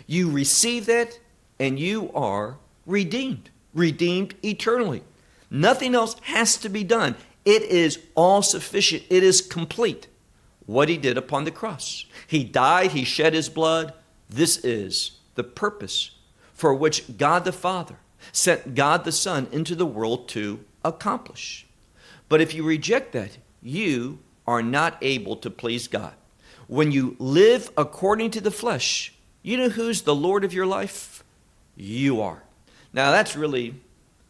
You 0.07 0.29
receive 0.29 0.85
that 0.85 1.19
and 1.59 1.79
you 1.79 2.11
are 2.13 2.57
redeemed, 2.85 3.49
redeemed 3.73 4.35
eternally. 4.43 5.03
Nothing 5.49 5.95
else 5.95 6.15
has 6.23 6.57
to 6.57 6.69
be 6.69 6.83
done. 6.83 7.15
It 7.45 7.63
is 7.63 7.99
all 8.15 8.41
sufficient, 8.41 9.03
it 9.09 9.23
is 9.23 9.41
complete 9.41 10.07
what 10.65 10.89
he 10.89 10.97
did 10.97 11.17
upon 11.17 11.43
the 11.43 11.51
cross. 11.51 12.05
He 12.27 12.43
died, 12.43 12.91
he 12.91 13.03
shed 13.03 13.33
his 13.33 13.49
blood. 13.49 13.93
This 14.29 14.57
is 14.57 15.19
the 15.35 15.43
purpose 15.43 16.11
for 16.53 16.73
which 16.73 17.17
God 17.17 17.45
the 17.45 17.51
Father 17.51 17.97
sent 18.31 18.75
God 18.75 19.03
the 19.03 19.11
Son 19.11 19.47
into 19.51 19.75
the 19.75 19.85
world 19.85 20.27
to 20.29 20.59
accomplish. 20.83 21.65
But 22.29 22.41
if 22.41 22.53
you 22.53 22.63
reject 22.63 23.11
that, 23.13 23.37
you 23.61 24.19
are 24.47 24.61
not 24.61 24.97
able 25.01 25.35
to 25.37 25.49
please 25.49 25.87
God. 25.87 26.13
When 26.67 26.91
you 26.91 27.15
live 27.19 27.71
according 27.77 28.31
to 28.31 28.41
the 28.41 28.51
flesh, 28.51 29.13
you 29.41 29.57
know 29.57 29.69
who's 29.69 30.01
the 30.01 30.15
Lord 30.15 30.43
of 30.43 30.53
your 30.53 30.65
life? 30.65 31.23
You 31.75 32.21
are. 32.21 32.43
Now, 32.93 33.11
that's 33.11 33.35
really 33.35 33.75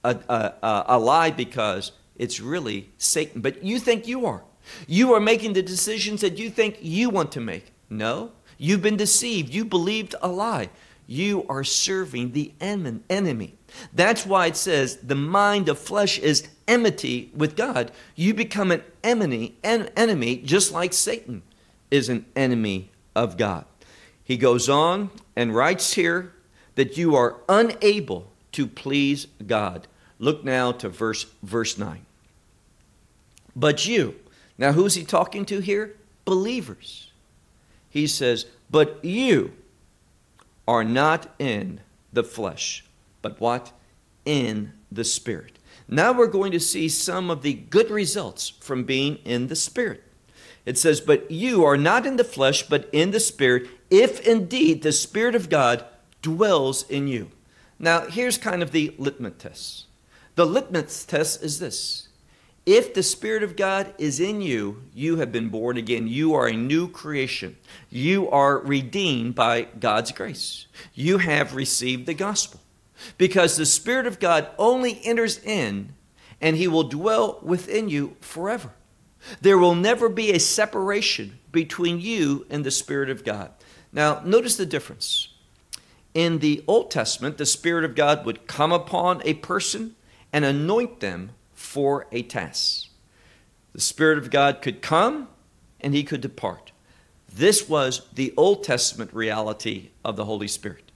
a, 0.04 0.18
a, 0.30 0.84
a 0.88 1.00
lie 1.00 1.32
because 1.32 1.92
it's 2.16 2.40
really 2.40 2.90
Satan. 2.98 3.42
But 3.42 3.64
you 3.64 3.80
think 3.80 4.08
you 4.08 4.26
are. 4.26 4.44
You 4.88 5.14
are 5.14 5.20
making 5.20 5.54
the 5.54 5.62
decisions 5.62 6.22
that 6.22 6.38
you 6.38 6.50
think 6.50 6.78
you 6.82 7.10
want 7.10 7.32
to 7.34 7.42
make. 7.42 7.74
No, 7.90 8.32
you've 8.64 8.82
been 8.82 8.98
deceived. 8.98 9.54
You 9.54 9.66
believed 9.66 10.16
a 10.22 10.30
lie. 10.30 10.70
You 11.06 11.46
are 11.50 11.66
serving 11.66 12.32
the 12.32 12.54
enemy. 12.62 13.56
That's 13.94 14.26
why 14.26 14.48
it 14.48 14.56
says 14.56 14.98
the 14.98 15.16
mind 15.16 15.68
of 15.68 15.78
flesh 15.78 16.18
is 16.18 16.48
enmity 16.68 17.30
with 17.36 17.58
God. 17.58 17.92
You 18.16 18.34
become 18.34 18.72
an 18.72 18.84
enemy, 19.04 19.56
an 19.64 19.90
enemy 19.98 20.38
just 20.38 20.72
like 20.72 20.94
Satan 20.94 21.42
is 21.92 22.08
an 22.08 22.26
enemy 22.36 22.90
of 23.16 23.36
God. 23.36 23.66
He 24.24 24.38
goes 24.38 24.70
on 24.70 25.12
and 25.36 25.54
writes 25.54 25.94
here 25.94 26.32
that 26.76 26.98
you 26.98 27.16
are 27.16 27.36
unable 27.50 28.32
to 28.54 28.66
please 28.66 29.28
God. 29.46 29.88
Look 30.20 30.46
now 30.46 30.72
to 30.72 30.88
verse 30.88 31.26
verse 31.44 31.78
9. 31.78 32.06
But 33.56 33.86
you, 33.86 34.16
now 34.58 34.72
who's 34.72 34.96
he 34.96 35.04
talking 35.04 35.46
to 35.46 35.60
here? 35.60 35.96
Believers. 36.24 37.12
He 37.94 38.08
says, 38.08 38.48
But 38.72 39.06
you 39.06 39.54
are 40.68 40.84
not 40.84 41.32
in 41.38 41.80
the 42.12 42.24
flesh, 42.24 42.84
but 43.22 43.40
what? 43.40 43.72
In 44.26 44.74
the 44.92 45.04
Spirit. 45.04 45.60
Now 45.88 46.12
we're 46.12 46.26
going 46.26 46.52
to 46.54 46.60
see 46.60 46.90
some 46.90 47.30
of 47.30 47.44
the 47.44 47.54
good 47.54 47.92
results 47.92 48.50
from 48.50 48.84
being 48.84 49.18
in 49.18 49.46
the 49.46 49.56
Spirit. 49.56 50.04
It 50.66 50.80
says, 50.80 51.02
But 51.02 51.30
you 51.30 51.64
are 51.66 51.78
not 51.78 52.08
in 52.08 52.16
the 52.16 52.24
flesh, 52.24 52.64
but 52.64 52.90
in 52.92 53.12
the 53.12 53.20
Spirit, 53.20 53.70
if 53.92 54.26
indeed 54.26 54.82
the 54.82 54.92
Spirit 54.92 55.36
of 55.36 55.50
God 55.52 55.86
dwells 56.24 56.90
in 56.90 57.08
you. 57.08 57.30
Now, 57.78 58.08
here's 58.08 58.40
kind 58.40 58.64
of 58.64 58.72
the 58.72 58.96
litmus 58.98 59.34
test. 59.38 59.86
The 60.34 60.48
litmus 60.48 61.06
test 61.06 61.44
is 61.44 61.60
this 61.60 62.08
if 62.66 62.94
the 62.94 63.04
Spirit 63.04 63.44
of 63.44 63.58
God 63.58 63.94
is 63.98 64.20
in 64.20 64.42
you, 64.42 64.84
you 64.94 65.18
have 65.18 65.32
been 65.32 65.50
born 65.50 65.76
again. 65.76 66.08
You 66.08 66.34
are 66.34 66.48
a 66.48 66.56
new 66.56 66.88
creation. 66.88 67.58
You 67.90 68.30
are 68.30 68.60
redeemed 68.60 69.36
by 69.36 69.64
God's 69.80 70.14
grace. 70.14 70.68
You 70.94 71.18
have 71.18 71.56
received 71.56 72.06
the 72.06 72.14
gospel. 72.14 72.62
Because 73.18 73.58
the 73.58 73.66
Spirit 73.66 74.08
of 74.08 74.20
God 74.20 74.48
only 74.58 75.02
enters 75.04 75.40
in 75.40 75.94
and 76.40 76.56
He 76.56 76.68
will 76.68 76.84
dwell 76.84 77.40
within 77.42 77.90
you 77.90 78.16
forever. 78.22 78.72
There 79.42 79.58
will 79.58 79.76
never 79.76 80.08
be 80.08 80.32
a 80.32 80.40
separation 80.40 81.40
between 81.52 82.00
you 82.00 82.46
and 82.50 82.66
the 82.66 82.72
Spirit 82.72 83.10
of 83.10 83.26
God. 83.26 83.52
Now, 83.92 84.22
notice 84.24 84.56
the 84.56 84.66
difference. 84.66 85.30
In 86.14 86.40
the 86.40 86.64
Old 86.68 86.92
Testament, 86.92 87.38
the 87.38 87.46
Spirit 87.46 87.84
of 87.84 87.96
God 87.96 88.26
would 88.26 88.48
come 88.48 88.72
upon 88.72 89.22
a 89.26 89.34
person 89.36 89.96
and 90.32 90.46
anoint 90.46 91.00
them 91.00 91.32
for 91.64 92.08
a 92.12 92.22
task. 92.22 92.90
The 93.72 93.82
Spirit 93.82 94.18
of 94.18 94.30
God 94.30 94.62
could 94.62 94.82
come 94.82 95.30
and 95.80 95.94
he 95.94 96.04
could 96.04 96.22
depart. 96.22 96.72
This 97.34 97.68
was 97.68 98.08
the 98.14 98.34
Old 98.38 98.64
Testament 98.64 99.12
reality 99.14 99.90
of 100.04 100.16
the 100.16 100.26
Holy 100.26 100.48
Spirit. 100.48 100.92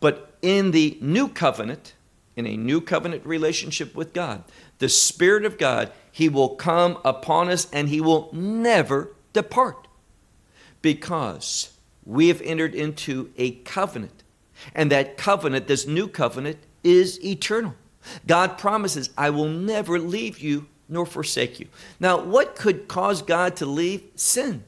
But 0.00 0.38
in 0.40 0.70
the 0.70 0.96
new 1.02 1.28
covenant, 1.28 1.94
in 2.36 2.46
a 2.46 2.56
new 2.56 2.80
covenant 2.80 3.26
relationship 3.26 3.94
with 3.94 4.14
God, 4.14 4.44
the 4.78 4.88
Spirit 4.88 5.44
of 5.44 5.58
God, 5.58 5.92
He 6.10 6.28
will 6.28 6.50
come 6.50 6.98
upon 7.04 7.50
us 7.50 7.68
and 7.72 7.88
He 7.88 8.00
will 8.00 8.30
never 8.32 9.10
depart 9.32 9.88
because 10.80 11.76
we 12.06 12.28
have 12.28 12.40
entered 12.40 12.74
into 12.74 13.30
a 13.36 13.50
covenant. 13.50 14.22
And 14.74 14.90
that 14.90 15.18
covenant, 15.18 15.66
this 15.66 15.86
new 15.86 16.08
covenant, 16.08 16.58
is 16.82 17.22
eternal. 17.22 17.74
God 18.26 18.58
promises, 18.58 19.10
I 19.16 19.30
will 19.30 19.48
never 19.48 19.98
leave 19.98 20.38
you 20.38 20.66
nor 20.88 21.04
forsake 21.06 21.60
you. 21.60 21.68
Now, 22.00 22.20
what 22.20 22.56
could 22.56 22.88
cause 22.88 23.22
God 23.22 23.56
to 23.56 23.66
leave? 23.66 24.02
Sin. 24.16 24.64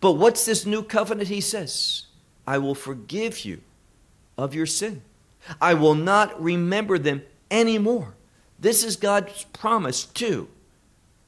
But 0.00 0.12
what's 0.12 0.44
this 0.44 0.66
new 0.66 0.82
covenant? 0.82 1.28
He 1.28 1.40
says, 1.40 2.06
I 2.46 2.58
will 2.58 2.74
forgive 2.74 3.44
you 3.44 3.60
of 4.38 4.54
your 4.54 4.66
sin. 4.66 5.02
I 5.60 5.74
will 5.74 5.94
not 5.94 6.40
remember 6.42 6.98
them 6.98 7.22
anymore. 7.50 8.14
This 8.58 8.84
is 8.84 8.96
God's 8.96 9.44
promise 9.52 10.04
to 10.06 10.48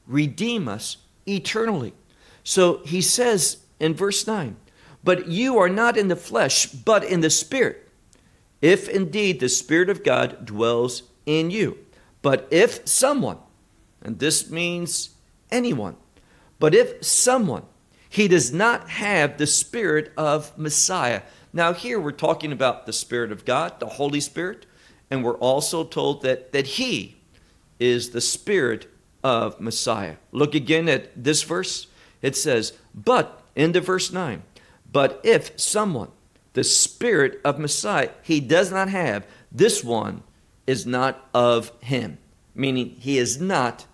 redeem 0.07 0.69
us 0.69 0.99
eternally. 1.27 1.93
So 2.43 2.79
he 2.85 3.01
says 3.03 3.59
in 3.79 3.95
verse 3.95 4.27
9, 4.27 4.57
But 5.05 5.29
you 5.29 5.59
are 5.59 5.69
not 5.69 5.97
in 5.97 6.09
the 6.09 6.17
flesh, 6.17 6.67
but 6.67 7.05
in 7.05 7.21
the 7.21 7.31
Spirit, 7.31 7.89
if 8.61 8.89
indeed 8.89 9.41
the 9.41 9.49
Spirit 9.49 9.91
of 9.91 10.03
God 10.03 10.47
dwells 10.47 11.03
in 11.29 11.51
you. 11.51 11.79
But 12.23 12.49
if 12.51 12.89
someone, 12.89 13.39
and 14.03 14.19
this 14.19 14.51
means 14.51 15.11
anyone, 15.51 15.97
but 16.59 16.75
if 16.75 17.05
someone, 17.05 17.65
he 18.09 18.27
does 18.27 18.53
not 18.53 18.89
have 18.89 19.37
the 19.37 19.47
Spirit 19.47 20.11
of 20.17 20.57
Messiah. 20.59 21.23
Now, 21.53 21.75
here 21.75 22.01
we're 22.01 22.13
talking 22.13 22.51
about 22.51 22.87
the 22.87 22.93
Spirit 22.93 23.31
of 23.31 23.45
God, 23.45 23.79
the 23.79 23.87
Holy 23.87 24.21
Spirit, 24.21 24.65
and 25.11 25.23
we're 25.23 25.37
also 25.37 25.85
told 25.85 26.23
that, 26.23 26.53
that 26.53 26.67
He 26.67 27.19
is 27.79 28.11
the 28.11 28.21
Spirit 28.21 28.91
of 29.23 29.61
Messiah. 29.61 30.17
Look 30.33 30.55
again 30.55 30.89
at 30.89 31.23
this 31.23 31.43
verse. 31.43 31.87
It 32.23 32.37
says, 32.37 32.73
But, 32.95 33.43
into 33.55 33.81
verse 33.81 34.11
9, 34.11 34.43
but 34.91 35.21
if 35.23 35.59
someone, 35.61 36.11
the 36.55 36.65
Spirit 36.65 37.41
of 37.45 37.59
Messiah, 37.59 38.11
he 38.23 38.41
does 38.41 38.71
not 38.71 38.89
have, 38.89 39.27
this 39.53 39.85
one 39.85 40.23
is 40.69 40.87
not 40.87 41.27
of 41.33 41.73
him. 41.81 42.19
Meaning, 42.55 42.91
he 43.01 43.17
is 43.17 43.41
not 43.41 43.87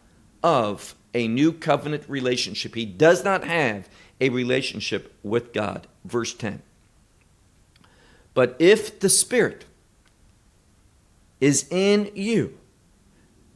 of 0.43 0.97
a 1.15 1.29
new 1.29 1.53
covenant 1.53 2.03
relationship. 2.09 2.75
He 2.75 2.85
does 2.85 3.25
not 3.25 3.45
have 3.45 3.89
a 4.21 4.29
relationship 4.31 5.15
with 5.23 5.53
God. 5.53 5.87
Verse 6.05 6.35
10. 6.35 6.63
But 8.35 8.57
if 8.59 8.99
the 8.99 9.09
Spirit 9.09 9.65
is 11.41 11.69
in 11.71 12.11
you, 12.17 12.59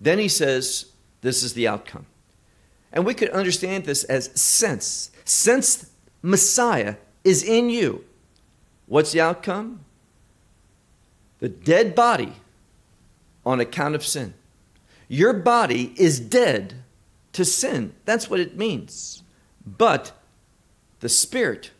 then 0.00 0.20
he 0.20 0.28
says, 0.28 0.92
this 1.20 1.42
is 1.42 1.54
the 1.54 1.66
outcome. 1.66 2.06
And 2.92 3.04
we 3.04 3.14
could 3.14 3.30
understand 3.30 3.84
this 3.84 4.04
as 4.04 4.30
since. 4.40 5.10
Since 5.25 5.90
Messiah 6.22 6.94
is 7.25 7.42
in 7.42 7.68
you, 7.68 8.04
what's 8.87 9.10
the 9.10 9.20
outcome? 9.20 9.80
The 11.40 11.48
dead 11.48 11.96
body 11.96 12.34
on 13.48 13.60
account 13.60 13.94
of 13.94 14.04
sin. 14.04 14.34
Your 15.08 15.32
body 15.32 15.94
is 15.96 16.20
dead 16.20 16.74
to 17.32 17.46
sin. 17.46 17.94
That's 18.04 18.28
what 18.28 18.40
it 18.40 18.58
means. 18.58 19.22
But 19.66 20.12
the 21.00 21.08
Spirit, 21.08 21.70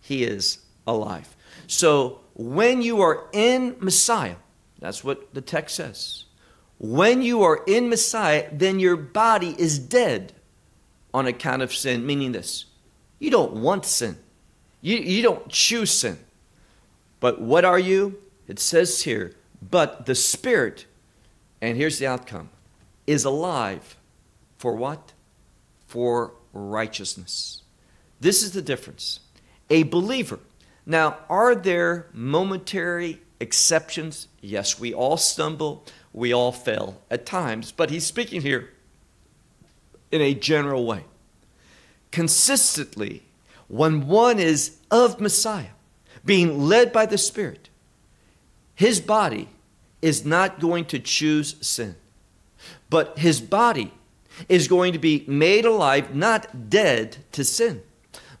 He 0.00 0.24
is 0.24 0.60
alive. 0.86 1.36
So 1.66 2.20
when 2.34 2.80
you 2.80 3.02
are 3.02 3.28
in 3.34 3.76
Messiah, 3.80 4.36
that's 4.78 5.04
what 5.04 5.34
the 5.34 5.42
text 5.42 5.76
says. 5.76 6.24
When 6.78 7.20
you 7.20 7.42
are 7.42 7.62
in 7.66 7.90
Messiah, 7.90 8.48
then 8.50 8.80
your 8.80 8.96
body 8.96 9.54
is 9.58 9.78
dead 9.78 10.32
on 11.12 11.26
account 11.26 11.60
of 11.60 11.74
sin, 11.74 12.06
meaning 12.06 12.32
this 12.32 12.64
you 13.18 13.30
don't 13.30 13.60
want 13.60 13.84
sin, 13.84 14.16
you, 14.80 14.96
you 14.96 15.22
don't 15.22 15.50
choose 15.50 15.90
sin. 15.90 16.18
But 17.20 17.42
what 17.42 17.66
are 17.66 17.78
you? 17.78 18.22
It 18.46 18.58
says 18.58 19.02
here, 19.02 19.34
but 19.62 20.06
the 20.06 20.14
Spirit, 20.14 20.86
and 21.60 21.76
here's 21.76 21.98
the 21.98 22.06
outcome, 22.06 22.50
is 23.06 23.24
alive 23.24 23.96
for 24.58 24.74
what? 24.74 25.12
For 25.86 26.32
righteousness. 26.52 27.62
This 28.20 28.42
is 28.42 28.52
the 28.52 28.62
difference. 28.62 29.20
A 29.70 29.84
believer. 29.84 30.40
Now, 30.86 31.18
are 31.28 31.54
there 31.54 32.06
momentary 32.12 33.20
exceptions? 33.40 34.28
Yes, 34.40 34.78
we 34.78 34.92
all 34.94 35.16
stumble, 35.16 35.84
we 36.12 36.32
all 36.32 36.52
fail 36.52 37.00
at 37.10 37.26
times, 37.26 37.72
but 37.72 37.90
he's 37.90 38.06
speaking 38.06 38.42
here 38.42 38.70
in 40.10 40.20
a 40.20 40.34
general 40.34 40.86
way. 40.86 41.04
Consistently, 42.10 43.22
when 43.68 44.08
one 44.08 44.38
is 44.38 44.78
of 44.90 45.20
Messiah, 45.20 45.68
being 46.24 46.66
led 46.66 46.92
by 46.92 47.06
the 47.06 47.18
Spirit, 47.18 47.67
his 48.78 49.00
body 49.00 49.48
is 50.00 50.24
not 50.24 50.60
going 50.60 50.84
to 50.84 51.00
choose 51.00 51.56
sin, 51.60 51.96
but 52.88 53.18
his 53.18 53.40
body 53.40 53.92
is 54.48 54.68
going 54.68 54.92
to 54.92 55.00
be 55.00 55.24
made 55.26 55.64
alive, 55.64 56.14
not 56.14 56.70
dead 56.70 57.16
to 57.32 57.42
sin, 57.42 57.82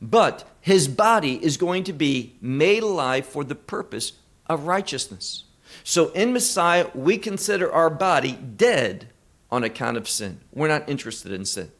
but 0.00 0.48
his 0.60 0.86
body 0.86 1.44
is 1.44 1.56
going 1.56 1.82
to 1.82 1.92
be 1.92 2.36
made 2.40 2.84
alive 2.84 3.26
for 3.26 3.42
the 3.42 3.56
purpose 3.56 4.12
of 4.46 4.68
righteousness. 4.68 5.42
So 5.82 6.10
in 6.10 6.32
Messiah, 6.32 6.86
we 6.94 7.18
consider 7.18 7.72
our 7.72 7.90
body 7.90 8.34
dead 8.34 9.08
on 9.50 9.64
account 9.64 9.96
of 9.96 10.08
sin. 10.08 10.38
We're 10.52 10.68
not 10.68 10.88
interested 10.88 11.32
in 11.32 11.46
sin. 11.46 11.72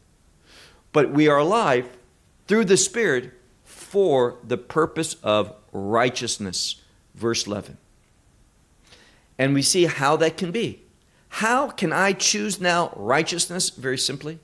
But 0.90 1.12
we 1.12 1.28
are 1.28 1.38
alive 1.38 1.96
through 2.48 2.64
the 2.64 2.76
Spirit 2.76 3.34
for 3.62 4.38
the 4.42 4.58
purpose 4.58 5.14
of 5.22 5.54
righteousness. 5.70 6.82
Verse 7.14 7.46
11. 7.46 7.78
And 9.38 9.54
we 9.54 9.62
see 9.62 9.84
how 9.84 10.16
that 10.16 10.36
can 10.36 10.50
be. 10.50 10.82
How 11.28 11.68
can 11.68 11.92
I 11.92 12.12
choose 12.12 12.60
now 12.60 12.92
righteousness? 12.96 13.70
Very 13.70 13.98
simply, 13.98 14.38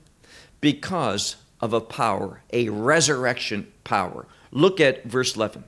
because 0.61 1.35
of 1.59 1.73
a 1.73 1.81
power, 1.81 2.41
a 2.53 2.69
resurrection 2.69 3.71
power. 3.83 4.27
Look 4.51 4.79
at 4.79 5.03
verse 5.05 5.35
11. 5.35 5.63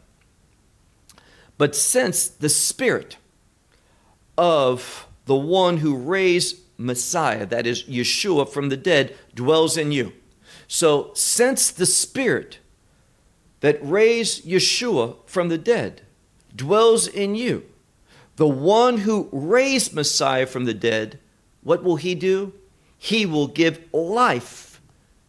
But 1.57 1.75
since 1.75 2.27
the 2.27 2.49
Spirit 2.49 3.17
of 4.37 5.07
the 5.25 5.35
one 5.35 5.77
who 5.77 5.97
raised 5.97 6.57
Messiah, 6.77 7.45
that 7.47 7.65
is 7.65 7.83
Yeshua 7.83 8.47
from 8.47 8.69
the 8.69 8.77
dead, 8.77 9.15
dwells 9.33 9.75
in 9.75 9.91
you. 9.91 10.13
So, 10.67 11.11
since 11.13 11.71
the 11.71 11.85
Spirit 11.85 12.59
that 13.61 13.79
raised 13.81 14.45
Yeshua 14.45 15.17
from 15.25 15.49
the 15.49 15.57
dead 15.57 16.03
dwells 16.55 17.07
in 17.07 17.35
you, 17.35 17.65
the 18.37 18.47
one 18.47 18.99
who 18.99 19.29
raised 19.31 19.93
Messiah 19.93 20.45
from 20.45 20.65
the 20.65 20.73
dead, 20.73 21.19
what 21.63 21.83
will 21.83 21.97
he 21.97 22.15
do? 22.15 22.53
He 22.97 23.25
will 23.25 23.47
give 23.47 23.91
life 23.91 24.79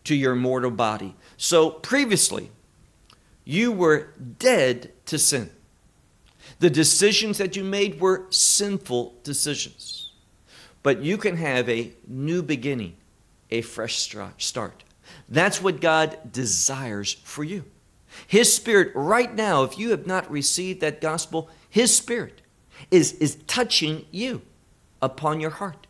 to 0.04 0.14
your 0.14 0.34
mortal 0.34 0.70
body. 0.70 1.16
So 1.36 1.70
previously, 1.70 2.50
you 3.44 3.72
were 3.72 4.08
dead 4.38 4.92
to 5.06 5.18
sin. 5.18 5.50
The 6.60 6.70
decisions 6.70 7.38
that 7.38 7.56
you 7.56 7.64
made 7.64 8.00
were 8.00 8.26
sinful 8.30 9.14
decisions. 9.22 10.12
But 10.82 11.02
you 11.02 11.16
can 11.16 11.36
have 11.36 11.68
a 11.68 11.92
new 12.06 12.42
beginning, 12.42 12.96
a 13.50 13.62
fresh 13.62 13.98
start. 13.98 14.84
That's 15.28 15.62
what 15.62 15.80
God 15.80 16.18
desires 16.30 17.14
for 17.24 17.42
you. 17.42 17.64
His 18.26 18.52
Spirit, 18.52 18.92
right 18.94 19.34
now, 19.34 19.62
if 19.62 19.78
you 19.78 19.90
have 19.90 20.06
not 20.06 20.30
received 20.30 20.80
that 20.80 21.00
gospel, 21.00 21.48
His 21.70 21.96
Spirit 21.96 22.42
is, 22.90 23.12
is 23.14 23.36
touching 23.46 24.04
you 24.10 24.42
upon 25.00 25.40
your 25.40 25.50
heart. 25.50 25.86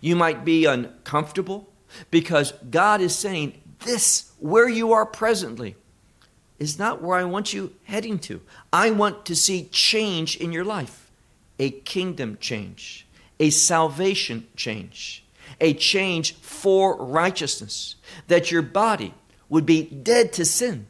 You 0.00 0.16
might 0.16 0.44
be 0.44 0.64
uncomfortable 0.64 1.68
because 2.10 2.52
God 2.70 3.00
is 3.00 3.14
saying, 3.14 3.60
This, 3.84 4.32
where 4.38 4.68
you 4.68 4.92
are 4.92 5.06
presently, 5.06 5.76
is 6.58 6.78
not 6.78 7.00
where 7.02 7.18
I 7.18 7.24
want 7.24 7.52
you 7.52 7.74
heading 7.84 8.18
to. 8.20 8.40
I 8.72 8.90
want 8.90 9.24
to 9.26 9.36
see 9.36 9.68
change 9.70 10.36
in 10.36 10.52
your 10.52 10.64
life 10.64 11.10
a 11.58 11.70
kingdom 11.70 12.38
change, 12.40 13.06
a 13.40 13.50
salvation 13.50 14.46
change, 14.56 15.24
a 15.60 15.74
change 15.74 16.34
for 16.34 16.96
righteousness, 16.96 17.96
that 18.28 18.50
your 18.50 18.62
body 18.62 19.12
would 19.48 19.66
be 19.66 19.82
dead 19.82 20.32
to 20.34 20.44
sin. 20.44 20.86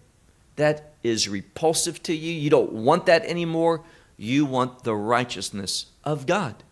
That 0.57 0.93
is 1.03 1.29
repulsive 1.29 2.03
to 2.05 2.15
you. 2.15 2.33
You 2.33 2.51
don't 2.51 2.73
want 2.73 3.07
that 3.07 3.25
anymore. 3.25 3.83
You 4.19 4.45
want 4.45 4.85
the 4.85 4.95
righteousness 4.95 5.87
of 6.05 6.27
God. 6.27 6.63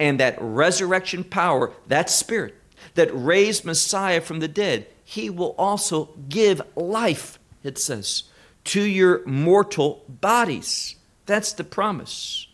And 0.00 0.18
that 0.18 0.36
resurrection 0.40 1.22
power, 1.22 1.72
that 1.86 2.10
spirit 2.10 2.54
that 2.94 3.10
raised 3.12 3.64
Messiah 3.64 4.20
from 4.20 4.40
the 4.40 4.48
dead, 4.48 4.86
he 5.04 5.30
will 5.30 5.54
also 5.56 6.10
give 6.28 6.60
life, 6.74 7.38
it 7.62 7.78
says, 7.78 8.24
to 8.64 8.82
your 8.82 9.24
mortal 9.24 10.04
bodies. 10.08 10.96
That's 11.26 11.52
the 11.52 11.62
promise. 11.62 12.48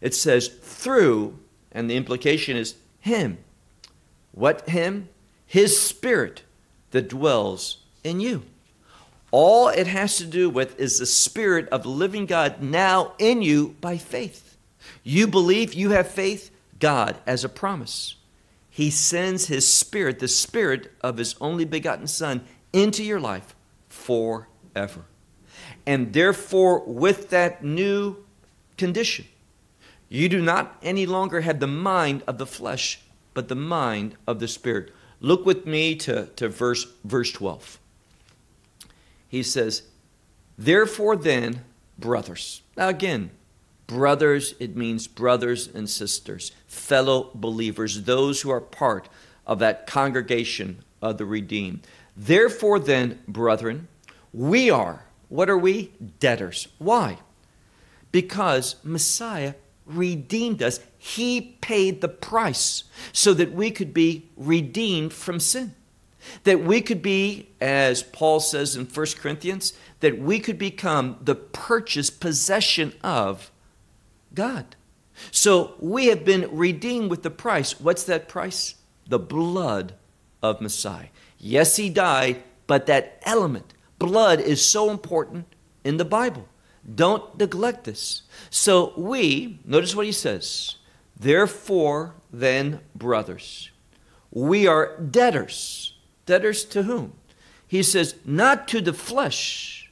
It 0.00 0.14
says 0.14 0.48
through, 0.48 1.38
and 1.70 1.90
the 1.90 1.96
implication 1.96 2.56
is 2.56 2.76
Him. 3.00 3.38
What 4.32 4.68
Him? 4.68 5.08
His 5.44 5.80
Spirit 5.80 6.42
that 6.92 7.08
dwells 7.08 7.78
in 8.04 8.20
you. 8.20 8.44
All 9.30 9.68
it 9.68 9.86
has 9.86 10.16
to 10.18 10.24
do 10.24 10.48
with 10.48 10.78
is 10.80 10.98
the 10.98 11.06
Spirit 11.06 11.68
of 11.68 11.84
living 11.84 12.26
God 12.26 12.62
now 12.62 13.12
in 13.18 13.42
you 13.42 13.76
by 13.80 13.98
faith. 13.98 14.56
You 15.02 15.26
believe, 15.26 15.74
you 15.74 15.90
have 15.90 16.08
faith, 16.08 16.50
God 16.78 17.18
as 17.26 17.44
a 17.44 17.48
promise. 17.48 18.16
He 18.70 18.90
sends 18.90 19.46
His 19.46 19.70
Spirit, 19.70 20.18
the 20.18 20.28
Spirit 20.28 20.92
of 21.02 21.18
His 21.18 21.34
only 21.40 21.64
begotten 21.64 22.06
Son, 22.06 22.44
into 22.72 23.02
your 23.02 23.20
life 23.20 23.54
forever. 23.88 25.04
And 25.84 26.12
therefore, 26.12 26.84
with 26.86 27.30
that 27.30 27.62
new 27.64 28.16
condition, 28.76 29.26
you 30.08 30.28
do 30.28 30.40
not 30.40 30.76
any 30.82 31.04
longer 31.04 31.42
have 31.42 31.60
the 31.60 31.66
mind 31.66 32.22
of 32.26 32.38
the 32.38 32.46
flesh, 32.46 33.00
but 33.34 33.48
the 33.48 33.54
mind 33.54 34.16
of 34.26 34.40
the 34.40 34.48
Spirit. 34.48 34.92
Look 35.20 35.44
with 35.44 35.66
me 35.66 35.96
to, 35.96 36.26
to 36.36 36.48
verse, 36.48 36.86
verse 37.04 37.32
12. 37.32 37.78
He 39.28 39.42
says, 39.42 39.82
Therefore, 40.56 41.14
then, 41.16 41.64
brothers. 41.98 42.62
Now, 42.76 42.88
again, 42.88 43.30
brothers, 43.86 44.54
it 44.58 44.76
means 44.76 45.06
brothers 45.06 45.68
and 45.72 45.88
sisters, 45.88 46.52
fellow 46.66 47.30
believers, 47.34 48.02
those 48.02 48.40
who 48.40 48.50
are 48.50 48.60
part 48.60 49.08
of 49.46 49.58
that 49.60 49.86
congregation 49.86 50.82
of 51.00 51.18
the 51.18 51.24
redeemed. 51.26 51.86
Therefore, 52.16 52.78
then, 52.78 53.20
brethren, 53.28 53.88
we 54.32 54.70
are, 54.70 55.04
what 55.28 55.48
are 55.48 55.58
we? 55.58 55.92
Debtors. 56.18 56.68
Why? 56.78 57.18
Because 58.10 58.76
Messiah 58.82 59.54
redeemed 59.86 60.62
us. 60.62 60.80
He 60.98 61.40
paid 61.60 62.00
the 62.00 62.08
price 62.08 62.84
so 63.12 63.34
that 63.34 63.52
we 63.52 63.70
could 63.70 63.94
be 63.94 64.28
redeemed 64.36 65.12
from 65.12 65.40
sin. 65.40 65.74
That 66.44 66.62
we 66.62 66.80
could 66.80 67.02
be, 67.02 67.48
as 67.60 68.02
Paul 68.02 68.40
says 68.40 68.76
in 68.76 68.86
1 68.86 69.06
Corinthians, 69.18 69.72
that 70.00 70.18
we 70.18 70.38
could 70.40 70.58
become 70.58 71.18
the 71.22 71.34
purchased 71.34 72.20
possession 72.20 72.92
of 73.02 73.50
God. 74.34 74.76
So 75.30 75.74
we 75.80 76.06
have 76.06 76.24
been 76.24 76.48
redeemed 76.52 77.10
with 77.10 77.22
the 77.22 77.30
price. 77.30 77.80
What's 77.80 78.04
that 78.04 78.28
price? 78.28 78.76
The 79.08 79.18
blood 79.18 79.94
of 80.42 80.60
Messiah. 80.60 81.08
Yes, 81.38 81.76
he 81.76 81.88
died, 81.90 82.42
but 82.66 82.86
that 82.86 83.20
element, 83.22 83.74
blood, 83.98 84.40
is 84.40 84.64
so 84.64 84.90
important 84.90 85.46
in 85.84 85.96
the 85.96 86.04
Bible. 86.04 86.48
Don't 86.94 87.38
neglect 87.38 87.84
this. 87.84 88.22
So 88.50 88.92
we, 88.96 89.60
notice 89.64 89.94
what 89.94 90.06
he 90.06 90.12
says, 90.12 90.76
therefore, 91.18 92.14
then, 92.32 92.80
brothers, 92.94 93.70
we 94.30 94.66
are 94.66 94.98
debtors. 94.98 95.94
Debtors 96.28 96.66
to 96.66 96.82
whom? 96.82 97.14
He 97.66 97.82
says, 97.82 98.16
not 98.22 98.68
to 98.68 98.82
the 98.82 98.92
flesh. 98.92 99.90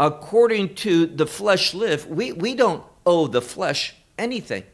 According 0.00 0.74
to 0.74 1.06
the 1.06 1.28
flesh 1.28 1.74
live. 1.74 2.08
We, 2.08 2.32
we 2.32 2.56
don't 2.56 2.82
owe 3.06 3.28
the 3.28 3.40
flesh 3.40 3.94
anything. 4.18 4.64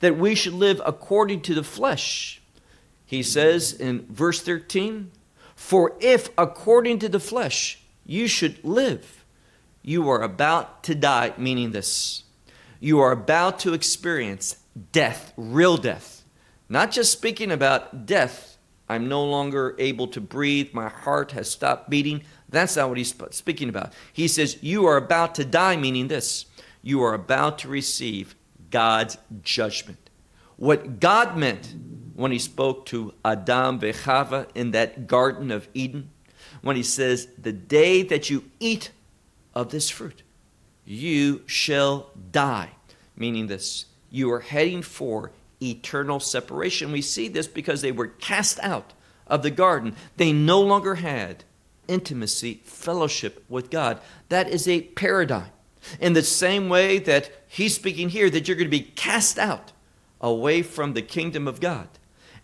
That 0.00 0.18
we 0.18 0.34
should 0.34 0.52
live 0.52 0.82
according 0.84 1.40
to 1.42 1.54
the 1.54 1.64
flesh. 1.64 2.42
He 3.06 3.22
says 3.22 3.72
in 3.72 4.04
verse 4.10 4.42
13, 4.42 5.10
For 5.56 5.96
if 6.00 6.28
according 6.36 6.98
to 6.98 7.08
the 7.08 7.20
flesh 7.20 7.80
you 8.04 8.28
should 8.28 8.62
live, 8.62 9.24
you 9.80 10.10
are 10.10 10.20
about 10.20 10.82
to 10.84 10.94
die, 10.94 11.32
meaning 11.38 11.70
this. 11.70 12.24
You 12.78 13.00
are 13.00 13.12
about 13.12 13.58
to 13.60 13.72
experience 13.72 14.58
death, 14.92 15.32
real 15.38 15.78
death. 15.78 16.24
Not 16.68 16.90
just 16.90 17.10
speaking 17.10 17.50
about 17.50 18.04
death, 18.04 18.53
I'm 18.88 19.08
no 19.08 19.24
longer 19.24 19.74
able 19.78 20.08
to 20.08 20.20
breathe, 20.20 20.74
my 20.74 20.88
heart 20.88 21.32
has 21.32 21.50
stopped 21.50 21.88
beating. 21.88 22.22
That's 22.48 22.76
not 22.76 22.88
what 22.88 22.98
he's 22.98 23.14
speaking 23.30 23.68
about. 23.68 23.92
He 24.12 24.28
says, 24.28 24.58
You 24.60 24.86
are 24.86 24.96
about 24.96 25.34
to 25.36 25.44
die, 25.44 25.76
meaning 25.76 26.08
this. 26.08 26.46
You 26.82 27.02
are 27.02 27.14
about 27.14 27.58
to 27.60 27.68
receive 27.68 28.34
God's 28.70 29.16
judgment. 29.42 30.10
What 30.56 31.00
God 31.00 31.36
meant 31.36 31.74
when 32.14 32.30
he 32.30 32.38
spoke 32.38 32.86
to 32.86 33.14
Adam 33.24 33.80
Vechava 33.80 34.48
in 34.54 34.72
that 34.72 35.06
Garden 35.06 35.50
of 35.50 35.68
Eden, 35.74 36.10
when 36.60 36.76
he 36.76 36.82
says, 36.82 37.28
The 37.38 37.52
day 37.52 38.02
that 38.02 38.28
you 38.28 38.44
eat 38.60 38.90
of 39.54 39.70
this 39.70 39.88
fruit, 39.88 40.22
you 40.84 41.42
shall 41.46 42.10
die. 42.30 42.70
Meaning 43.16 43.46
this, 43.46 43.86
you 44.10 44.30
are 44.32 44.40
heading 44.40 44.82
for 44.82 45.32
eternal 45.70 46.20
separation. 46.20 46.92
We 46.92 47.02
see 47.02 47.28
this 47.28 47.46
because 47.46 47.82
they 47.82 47.92
were 47.92 48.08
cast 48.08 48.58
out 48.60 48.92
of 49.26 49.42
the 49.42 49.50
garden. 49.50 49.96
They 50.16 50.32
no 50.32 50.60
longer 50.60 50.96
had 50.96 51.44
intimacy, 51.88 52.60
fellowship 52.64 53.44
with 53.48 53.70
God. 53.70 54.00
That 54.28 54.48
is 54.48 54.66
a 54.68 54.82
paradigm. 54.82 55.50
In 56.00 56.14
the 56.14 56.22
same 56.22 56.68
way 56.68 56.98
that 56.98 57.30
he's 57.46 57.74
speaking 57.74 58.08
here, 58.08 58.30
that 58.30 58.48
you're 58.48 58.56
going 58.56 58.70
to 58.70 58.70
be 58.70 58.80
cast 58.80 59.38
out 59.38 59.72
away 60.20 60.62
from 60.62 60.94
the 60.94 61.02
kingdom 61.02 61.46
of 61.46 61.60
God. 61.60 61.88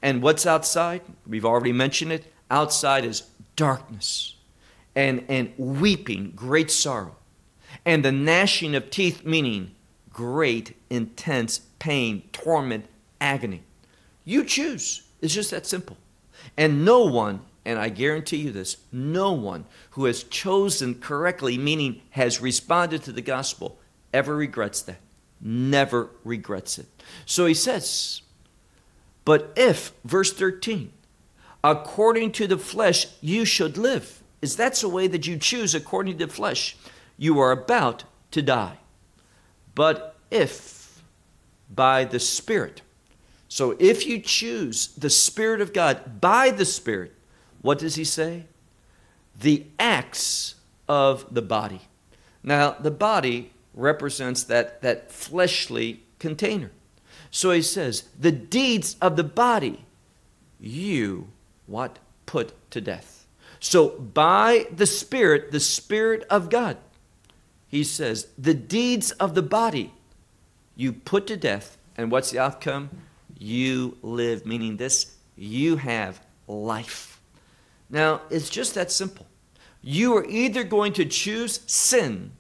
And 0.03 0.23
what's 0.23 0.47
outside? 0.47 1.03
We've 1.27 1.45
already 1.45 1.73
mentioned 1.73 2.13
it. 2.13 2.33
Outside 2.51 3.05
is 3.05 3.23
darkness 3.57 4.37
and, 4.95 5.25
and 5.29 5.53
weeping, 5.57 6.33
great 6.35 6.71
sorrow, 6.71 7.17
and 7.85 8.05
the 8.05 8.13
gnashing 8.13 8.75
of 8.75 8.91
teeth, 8.91 9.25
meaning 9.25 9.75
great, 10.13 10.77
intense 10.91 11.61
pain, 11.79 12.23
torment, 12.33 12.87
agony. 13.21 13.63
You 14.25 14.45
choose. 14.45 15.03
It's 15.21 15.35
just 15.35 15.51
that 15.51 15.67
simple. 15.67 15.97
And 16.57 16.85
no 16.85 17.05
one, 17.05 17.41
and 17.65 17.79
I 17.79 17.89
guarantee 17.89 18.39
you 18.39 18.53
this, 18.53 18.79
no 18.91 19.33
one 19.33 19.67
who 19.91 20.07
has 20.07 20.23
chosen 20.25 20.95
correctly, 20.95 21.59
meaning 21.59 22.03
has 22.11 22.41
responded 22.41 23.03
to 23.05 23.13
the 23.13 23.23
gospel, 23.23 23.79
ever 24.13 24.35
regrets 24.35 24.83
that. 24.83 25.01
Never 25.41 26.11
regrets 26.25 26.79
it. 26.79 26.87
So 27.25 27.47
he 27.47 27.55
says, 27.55 28.23
but 29.25 29.53
if, 29.57 29.93
verse 30.05 30.33
13, 30.33 30.93
according 31.63 32.33
to 32.33 32.47
the 32.47 32.59
flesh 32.59 33.07
you 33.21 33.45
should 33.45 33.77
live, 33.77 34.23
is 34.43 34.57
that's 34.57 34.81
the 34.81 34.89
way 34.89 35.07
that 35.07 35.27
you 35.27 35.37
choose 35.37 35.75
according 35.75 36.19
to 36.19 36.27
the 36.27 36.33
flesh, 36.33 36.77
you 37.17 37.39
are 37.39 37.53
about 37.53 38.05
to 38.31 38.43
die. 38.43 38.79
But 39.75 40.17
if 40.31 41.03
by 41.75 42.05
the 42.05 42.19
Spirit, 42.19 42.83
so 43.51 43.77
if 43.81 44.07
you 44.07 44.21
choose 44.21 44.95
the 44.97 45.11
Spirit 45.11 45.61
of 45.61 45.73
God 45.73 46.21
by 46.21 46.51
the 46.51 46.65
Spirit, 46.65 47.13
what 47.61 47.81
does 47.81 47.97
he 47.97 48.05
say? 48.05 48.45
The 49.39 49.67
acts 49.77 50.55
of 50.89 51.35
the 51.35 51.43
body. 51.43 51.81
Now, 52.45 52.71
the 52.71 52.93
body 52.93 53.51
represents 53.75 54.45
that, 54.45 54.81
that 54.83 55.11
fleshly 55.11 56.05
container. 56.21 56.71
So 57.33 57.51
he 57.51 57.63
says, 57.63 58.05
the 58.19 58.31
deeds 58.31 58.97
of 59.03 59.17
the 59.17 59.25
body, 59.25 59.85
you 60.61 61.27
what? 61.67 61.99
Put 62.27 62.53
to 62.71 62.81
death. 62.81 63.27
So 63.59 63.89
by 63.89 64.69
the 64.75 64.87
Spirit, 64.87 65.51
the 65.51 65.59
Spirit 65.59 66.25
of 66.31 66.51
God, 66.51 66.77
he 67.67 67.83
says, 67.83 68.29
the 68.39 68.55
deeds 68.55 69.11
of 69.13 69.35
the 69.35 69.43
body, 69.43 69.93
you 70.77 70.93
put 70.93 71.27
to 71.27 71.37
death. 71.37 71.79
And 71.97 72.13
what's 72.13 72.31
the 72.31 72.39
outcome? 72.39 72.91
You 73.41 73.97
live, 74.03 74.47
meaning 74.47 74.77
this, 74.77 75.17
you 75.35 75.75
have 75.77 76.21
life. 76.47 77.21
Now, 77.89 78.21
it's 78.31 78.49
just 78.49 78.75
that 78.77 78.93
simple. 78.93 79.27
You 79.83 80.17
are 80.17 80.25
either 80.27 80.63
going 80.63 80.93
to 80.93 81.05
choose 81.05 81.61
sin. 81.67 82.33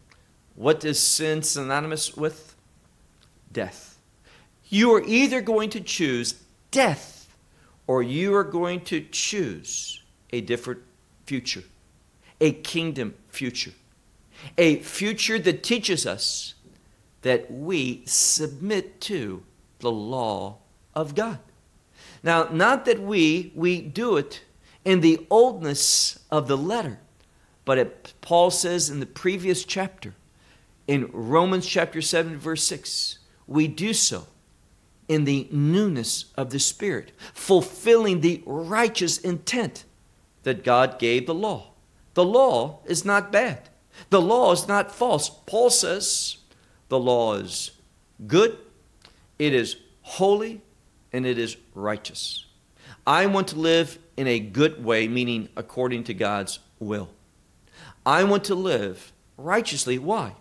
What 0.54 0.84
is 0.84 1.00
sin 1.00 1.42
synonymous 1.42 2.16
with? 2.16 2.54
Death 3.52 3.90
you 4.70 4.94
are 4.94 5.02
either 5.04 5.40
going 5.40 5.68
to 5.68 5.80
choose 5.80 6.36
death 6.70 7.28
or 7.86 8.02
you 8.02 8.34
are 8.34 8.44
going 8.44 8.80
to 8.82 9.04
choose 9.10 10.00
a 10.32 10.40
different 10.40 10.80
future, 11.26 11.64
a 12.40 12.52
kingdom 12.52 13.14
future, 13.28 13.72
a 14.56 14.76
future 14.76 15.38
that 15.40 15.64
teaches 15.64 16.06
us 16.06 16.54
that 17.22 17.50
we 17.50 18.02
submit 18.06 19.00
to 19.00 19.42
the 19.80 19.90
law 19.90 20.56
of 20.94 21.14
God. 21.14 21.38
Now, 22.22 22.48
not 22.50 22.84
that 22.84 23.00
we 23.00 23.52
we 23.54 23.80
do 23.80 24.16
it 24.16 24.42
in 24.84 25.00
the 25.00 25.26
oldness 25.30 26.18
of 26.30 26.48
the 26.48 26.56
letter, 26.56 26.98
but 27.64 27.78
it, 27.78 28.14
Paul 28.20 28.50
says 28.50 28.90
in 28.90 29.00
the 29.00 29.06
previous 29.06 29.64
chapter, 29.64 30.14
in 30.86 31.10
Romans 31.12 31.66
chapter 31.66 32.02
7, 32.02 32.38
verse 32.38 32.64
6, 32.64 33.18
we 33.46 33.68
do 33.68 33.92
so 33.92 34.26
in 35.08 35.24
the 35.24 35.48
newness 35.50 36.26
of 36.36 36.50
the 36.50 36.58
Spirit, 36.58 37.12
fulfilling 37.34 38.20
the 38.20 38.42
righteous 38.46 39.18
intent 39.18 39.84
that 40.42 40.64
God 40.64 40.98
gave 40.98 41.26
the 41.26 41.34
law. 41.34 41.72
The 42.14 42.24
law 42.24 42.80
is 42.86 43.04
not 43.04 43.32
bad. 43.32 43.68
The 44.10 44.20
law 44.20 44.52
is 44.52 44.66
not 44.66 44.94
false. 44.94 45.28
Paul 45.46 45.70
says 45.70 46.38
the 46.88 46.98
law 46.98 47.34
is 47.34 47.72
good, 48.26 48.56
it 49.38 49.54
is 49.54 49.76
holy, 50.02 50.62
and 51.12 51.26
it 51.26 51.38
is 51.38 51.56
righteous. 51.74 52.46
I 53.06 53.26
want 53.26 53.48
to 53.48 53.58
live 53.58 53.98
in 54.16 54.26
a 54.26 54.38
good 54.38 54.84
way, 54.84 55.08
meaning 55.08 55.48
according 55.56 56.04
to 56.04 56.14
God's 56.14 56.58
will. 56.78 57.10
I 58.04 58.24
want 58.24 58.44
to 58.44 58.54
live 58.54 59.12
righteously. 59.36 59.98
Why? 59.98 60.34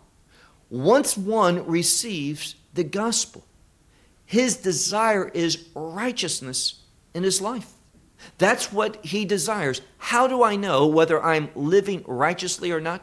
Once 0.70 1.18
one 1.18 1.66
receives 1.66 2.56
the 2.74 2.84
gospel, 2.84 3.44
his 4.26 4.58
desire 4.58 5.28
is 5.30 5.68
righteousness 5.74 6.82
in 7.14 7.24
his 7.24 7.42
life. 7.42 7.72
That's 8.38 8.72
what 8.72 9.04
he 9.06 9.26
desires. 9.26 9.82
How 9.98 10.28
do 10.28 10.44
I 10.44 10.56
know 10.56 10.86
whether 10.86 11.24
I'm 11.24 11.50
living 11.56 12.04
righteously 12.06 12.72
or 12.72 12.82
not? 12.82 13.02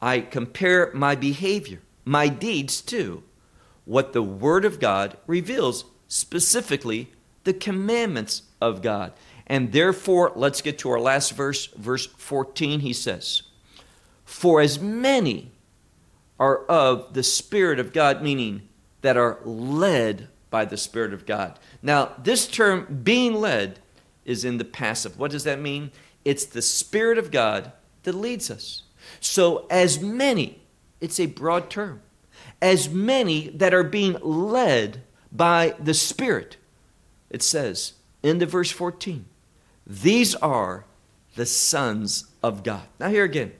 I 0.00 0.20
compare 0.20 0.90
my 0.94 1.14
behavior, 1.14 1.80
my 2.04 2.28
deeds 2.28 2.80
to 2.82 3.22
what 3.84 4.12
the 4.12 4.22
Word 4.22 4.64
of 4.64 4.78
God 4.78 5.16
reveals, 5.26 5.84
specifically 6.10 7.08
the 7.44 7.54
commandments 7.54 8.42
of 8.60 8.82
God. 8.82 9.14
And 9.46 9.72
therefore, 9.72 10.32
let's 10.36 10.60
get 10.60 10.78
to 10.80 10.90
our 10.90 11.00
last 11.00 11.32
verse, 11.32 11.66
verse 11.68 12.04
14. 12.06 12.80
He 12.80 12.92
says, 12.92 13.42
For 14.24 14.60
as 14.60 14.78
many 14.78 15.52
are 16.38 16.64
of 16.66 17.14
the 17.14 17.22
Spirit 17.22 17.78
of 17.78 17.92
God, 17.92 18.22
meaning 18.22 18.68
that 19.00 19.16
are 19.16 19.38
led 19.44 20.28
by 20.50 20.64
the 20.64 20.76
Spirit 20.76 21.14
of 21.14 21.24
God. 21.24 21.58
Now, 21.80 22.12
this 22.22 22.46
term, 22.46 23.00
being 23.02 23.34
led, 23.34 23.78
is 24.24 24.44
in 24.44 24.58
the 24.58 24.64
passive. 24.64 25.18
What 25.18 25.30
does 25.30 25.44
that 25.44 25.60
mean? 25.60 25.90
It's 26.24 26.44
the 26.44 26.62
Spirit 26.62 27.18
of 27.18 27.30
God 27.30 27.72
that 28.02 28.14
leads 28.14 28.50
us. 28.50 28.82
So, 29.20 29.66
as 29.70 30.00
many, 30.00 30.60
it's 31.00 31.18
a 31.18 31.26
broad 31.26 31.70
term, 31.70 32.02
as 32.60 32.88
many 32.88 33.48
that 33.50 33.72
are 33.72 33.84
being 33.84 34.16
led 34.20 35.02
by 35.32 35.74
the 35.78 35.94
Spirit, 35.94 36.56
it 37.30 37.42
says 37.42 37.94
in 38.22 38.38
the 38.38 38.46
verse 38.46 38.70
14, 38.70 39.24
these 39.86 40.34
are 40.36 40.84
the 41.36 41.46
sons 41.46 42.26
of 42.42 42.62
God. 42.62 42.82
Now, 42.98 43.08
here 43.08 43.24
again, 43.24 43.52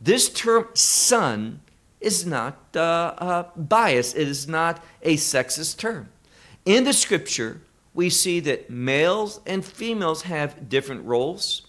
this 0.00 0.28
term 0.28 0.68
son 0.74 1.60
is 2.00 2.26
not 2.26 2.58
uh, 2.74 2.80
uh, 2.80 3.48
biased, 3.56 4.16
it 4.16 4.26
is 4.26 4.48
not 4.48 4.82
a 5.02 5.16
sexist 5.16 5.78
term. 5.78 6.08
In 6.64 6.84
the 6.84 6.92
scripture, 6.92 7.60
we 7.94 8.10
see 8.10 8.40
that 8.40 8.70
males 8.70 9.40
and 9.46 9.64
females 9.64 10.22
have 10.22 10.68
different 10.68 11.04
roles, 11.04 11.62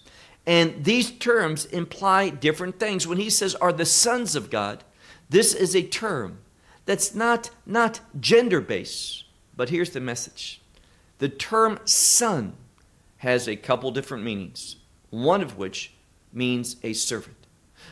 and 0.46 0.84
these 0.84 1.10
terms 1.10 1.66
imply 1.66 2.30
different 2.30 2.80
things. 2.80 3.06
When 3.06 3.18
he 3.18 3.30
says, 3.30 3.54
are 3.56 3.72
the 3.72 3.86
sons 3.86 4.34
of 4.34 4.50
God, 4.50 4.84
this 5.30 5.54
is 5.54 5.74
a 5.74 5.82
term 5.82 6.38
that's 6.84 7.14
not, 7.14 7.50
not 7.64 8.00
gender 8.20 8.60
based. 8.60 9.23
But 9.56 9.70
here's 9.70 9.90
the 9.90 10.00
message 10.00 10.60
the 11.18 11.28
term 11.28 11.78
son 11.84 12.54
has 13.18 13.48
a 13.48 13.56
couple 13.56 13.90
different 13.90 14.24
meanings, 14.24 14.76
one 15.10 15.42
of 15.42 15.56
which 15.56 15.94
means 16.32 16.76
a 16.82 16.92
servant. 16.92 17.36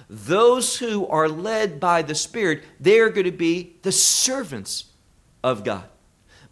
Those 0.08 0.78
who 0.78 1.06
are 1.06 1.28
led 1.28 1.78
by 1.80 2.02
the 2.02 2.14
Spirit, 2.14 2.64
they 2.80 2.98
are 2.98 3.08
going 3.08 3.24
to 3.24 3.32
be 3.32 3.76
the 3.82 3.92
servants 3.92 4.86
of 5.42 5.64
God. 5.64 5.84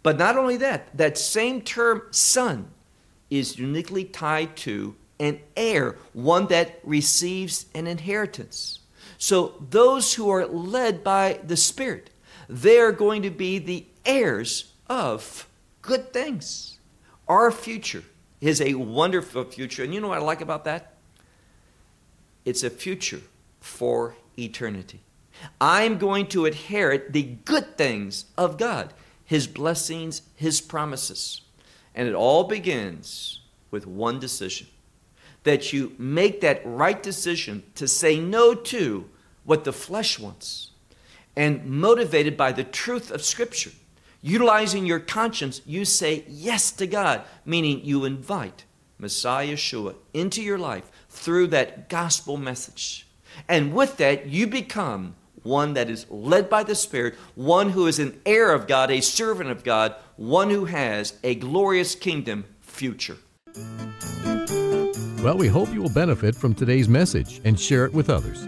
But 0.03 0.17
not 0.17 0.37
only 0.37 0.57
that, 0.57 0.95
that 0.97 1.17
same 1.17 1.61
term, 1.61 2.03
son, 2.11 2.71
is 3.29 3.59
uniquely 3.59 4.03
tied 4.03 4.55
to 4.57 4.95
an 5.19 5.39
heir, 5.55 5.97
one 6.13 6.47
that 6.47 6.79
receives 6.83 7.67
an 7.75 7.85
inheritance. 7.85 8.79
So 9.17 9.63
those 9.69 10.15
who 10.15 10.29
are 10.29 10.47
led 10.47 11.03
by 11.03 11.39
the 11.43 11.57
Spirit, 11.57 12.09
they 12.49 12.79
are 12.79 12.91
going 12.91 13.21
to 13.21 13.29
be 13.29 13.59
the 13.59 13.85
heirs 14.05 14.70
of 14.91 15.47
good 15.81 16.11
things. 16.11 16.77
Our 17.25 17.49
future 17.49 18.03
is 18.41 18.59
a 18.59 18.73
wonderful 18.73 19.45
future. 19.45 19.85
And 19.85 19.93
you 19.93 20.01
know 20.01 20.09
what 20.09 20.17
I 20.17 20.21
like 20.21 20.41
about 20.41 20.65
that? 20.65 20.95
It's 22.43 22.63
a 22.63 22.69
future 22.69 23.21
for 23.61 24.15
eternity. 24.37 24.99
I'm 25.61 25.97
going 25.97 26.27
to 26.27 26.45
inherit 26.45 27.13
the 27.13 27.23
good 27.23 27.77
things 27.77 28.25
of 28.37 28.57
God. 28.57 28.93
His 29.23 29.47
blessings, 29.47 30.23
His 30.35 30.59
promises. 30.59 31.41
And 31.95 32.09
it 32.09 32.13
all 32.13 32.43
begins 32.43 33.39
with 33.71 33.87
one 33.87 34.19
decision 34.19 34.67
that 35.43 35.71
you 35.71 35.95
make 35.97 36.41
that 36.41 36.61
right 36.65 37.01
decision 37.01 37.63
to 37.75 37.87
say 37.87 38.19
no 38.19 38.53
to 38.53 39.09
what 39.45 39.63
the 39.63 39.73
flesh 39.73 40.19
wants. 40.19 40.71
And 41.33 41.65
motivated 41.65 42.35
by 42.35 42.51
the 42.51 42.65
truth 42.65 43.09
of 43.09 43.23
Scripture, 43.23 43.71
utilizing 44.21 44.85
your 44.85 44.99
conscience, 44.99 45.61
you 45.65 45.85
say 45.85 46.25
yes 46.27 46.71
to 46.73 46.87
God, 46.87 47.23
meaning 47.45 47.83
you 47.83 48.05
invite 48.05 48.65
Messiah 48.97 49.53
Yeshua 49.53 49.95
into 50.13 50.41
your 50.41 50.59
life 50.59 50.91
through 51.09 51.47
that 51.47 51.89
gospel 51.89 52.37
message. 52.37 53.07
And 53.47 53.73
with 53.73 53.97
that, 53.97 54.27
you 54.27 54.47
become 54.47 55.15
one 55.43 55.73
that 55.73 55.89
is 55.89 56.05
led 56.09 56.49
by 56.49 56.63
the 56.63 56.75
Spirit, 56.75 57.15
one 57.35 57.71
who 57.71 57.87
is 57.87 57.97
an 57.99 58.21
heir 58.25 58.53
of 58.53 58.67
God, 58.67 58.91
a 58.91 59.01
servant 59.01 59.49
of 59.49 59.63
God, 59.63 59.95
one 60.15 60.49
who 60.49 60.65
has 60.65 61.17
a 61.23 61.35
glorious 61.35 61.95
kingdom 61.95 62.45
future. 62.59 63.17
Well, 65.23 65.37
we 65.37 65.47
hope 65.47 65.73
you 65.73 65.81
will 65.81 65.93
benefit 65.93 66.35
from 66.35 66.53
today's 66.53 66.89
message 66.89 67.41
and 67.43 67.59
share 67.59 67.85
it 67.85 67.93
with 67.93 68.09
others. 68.09 68.47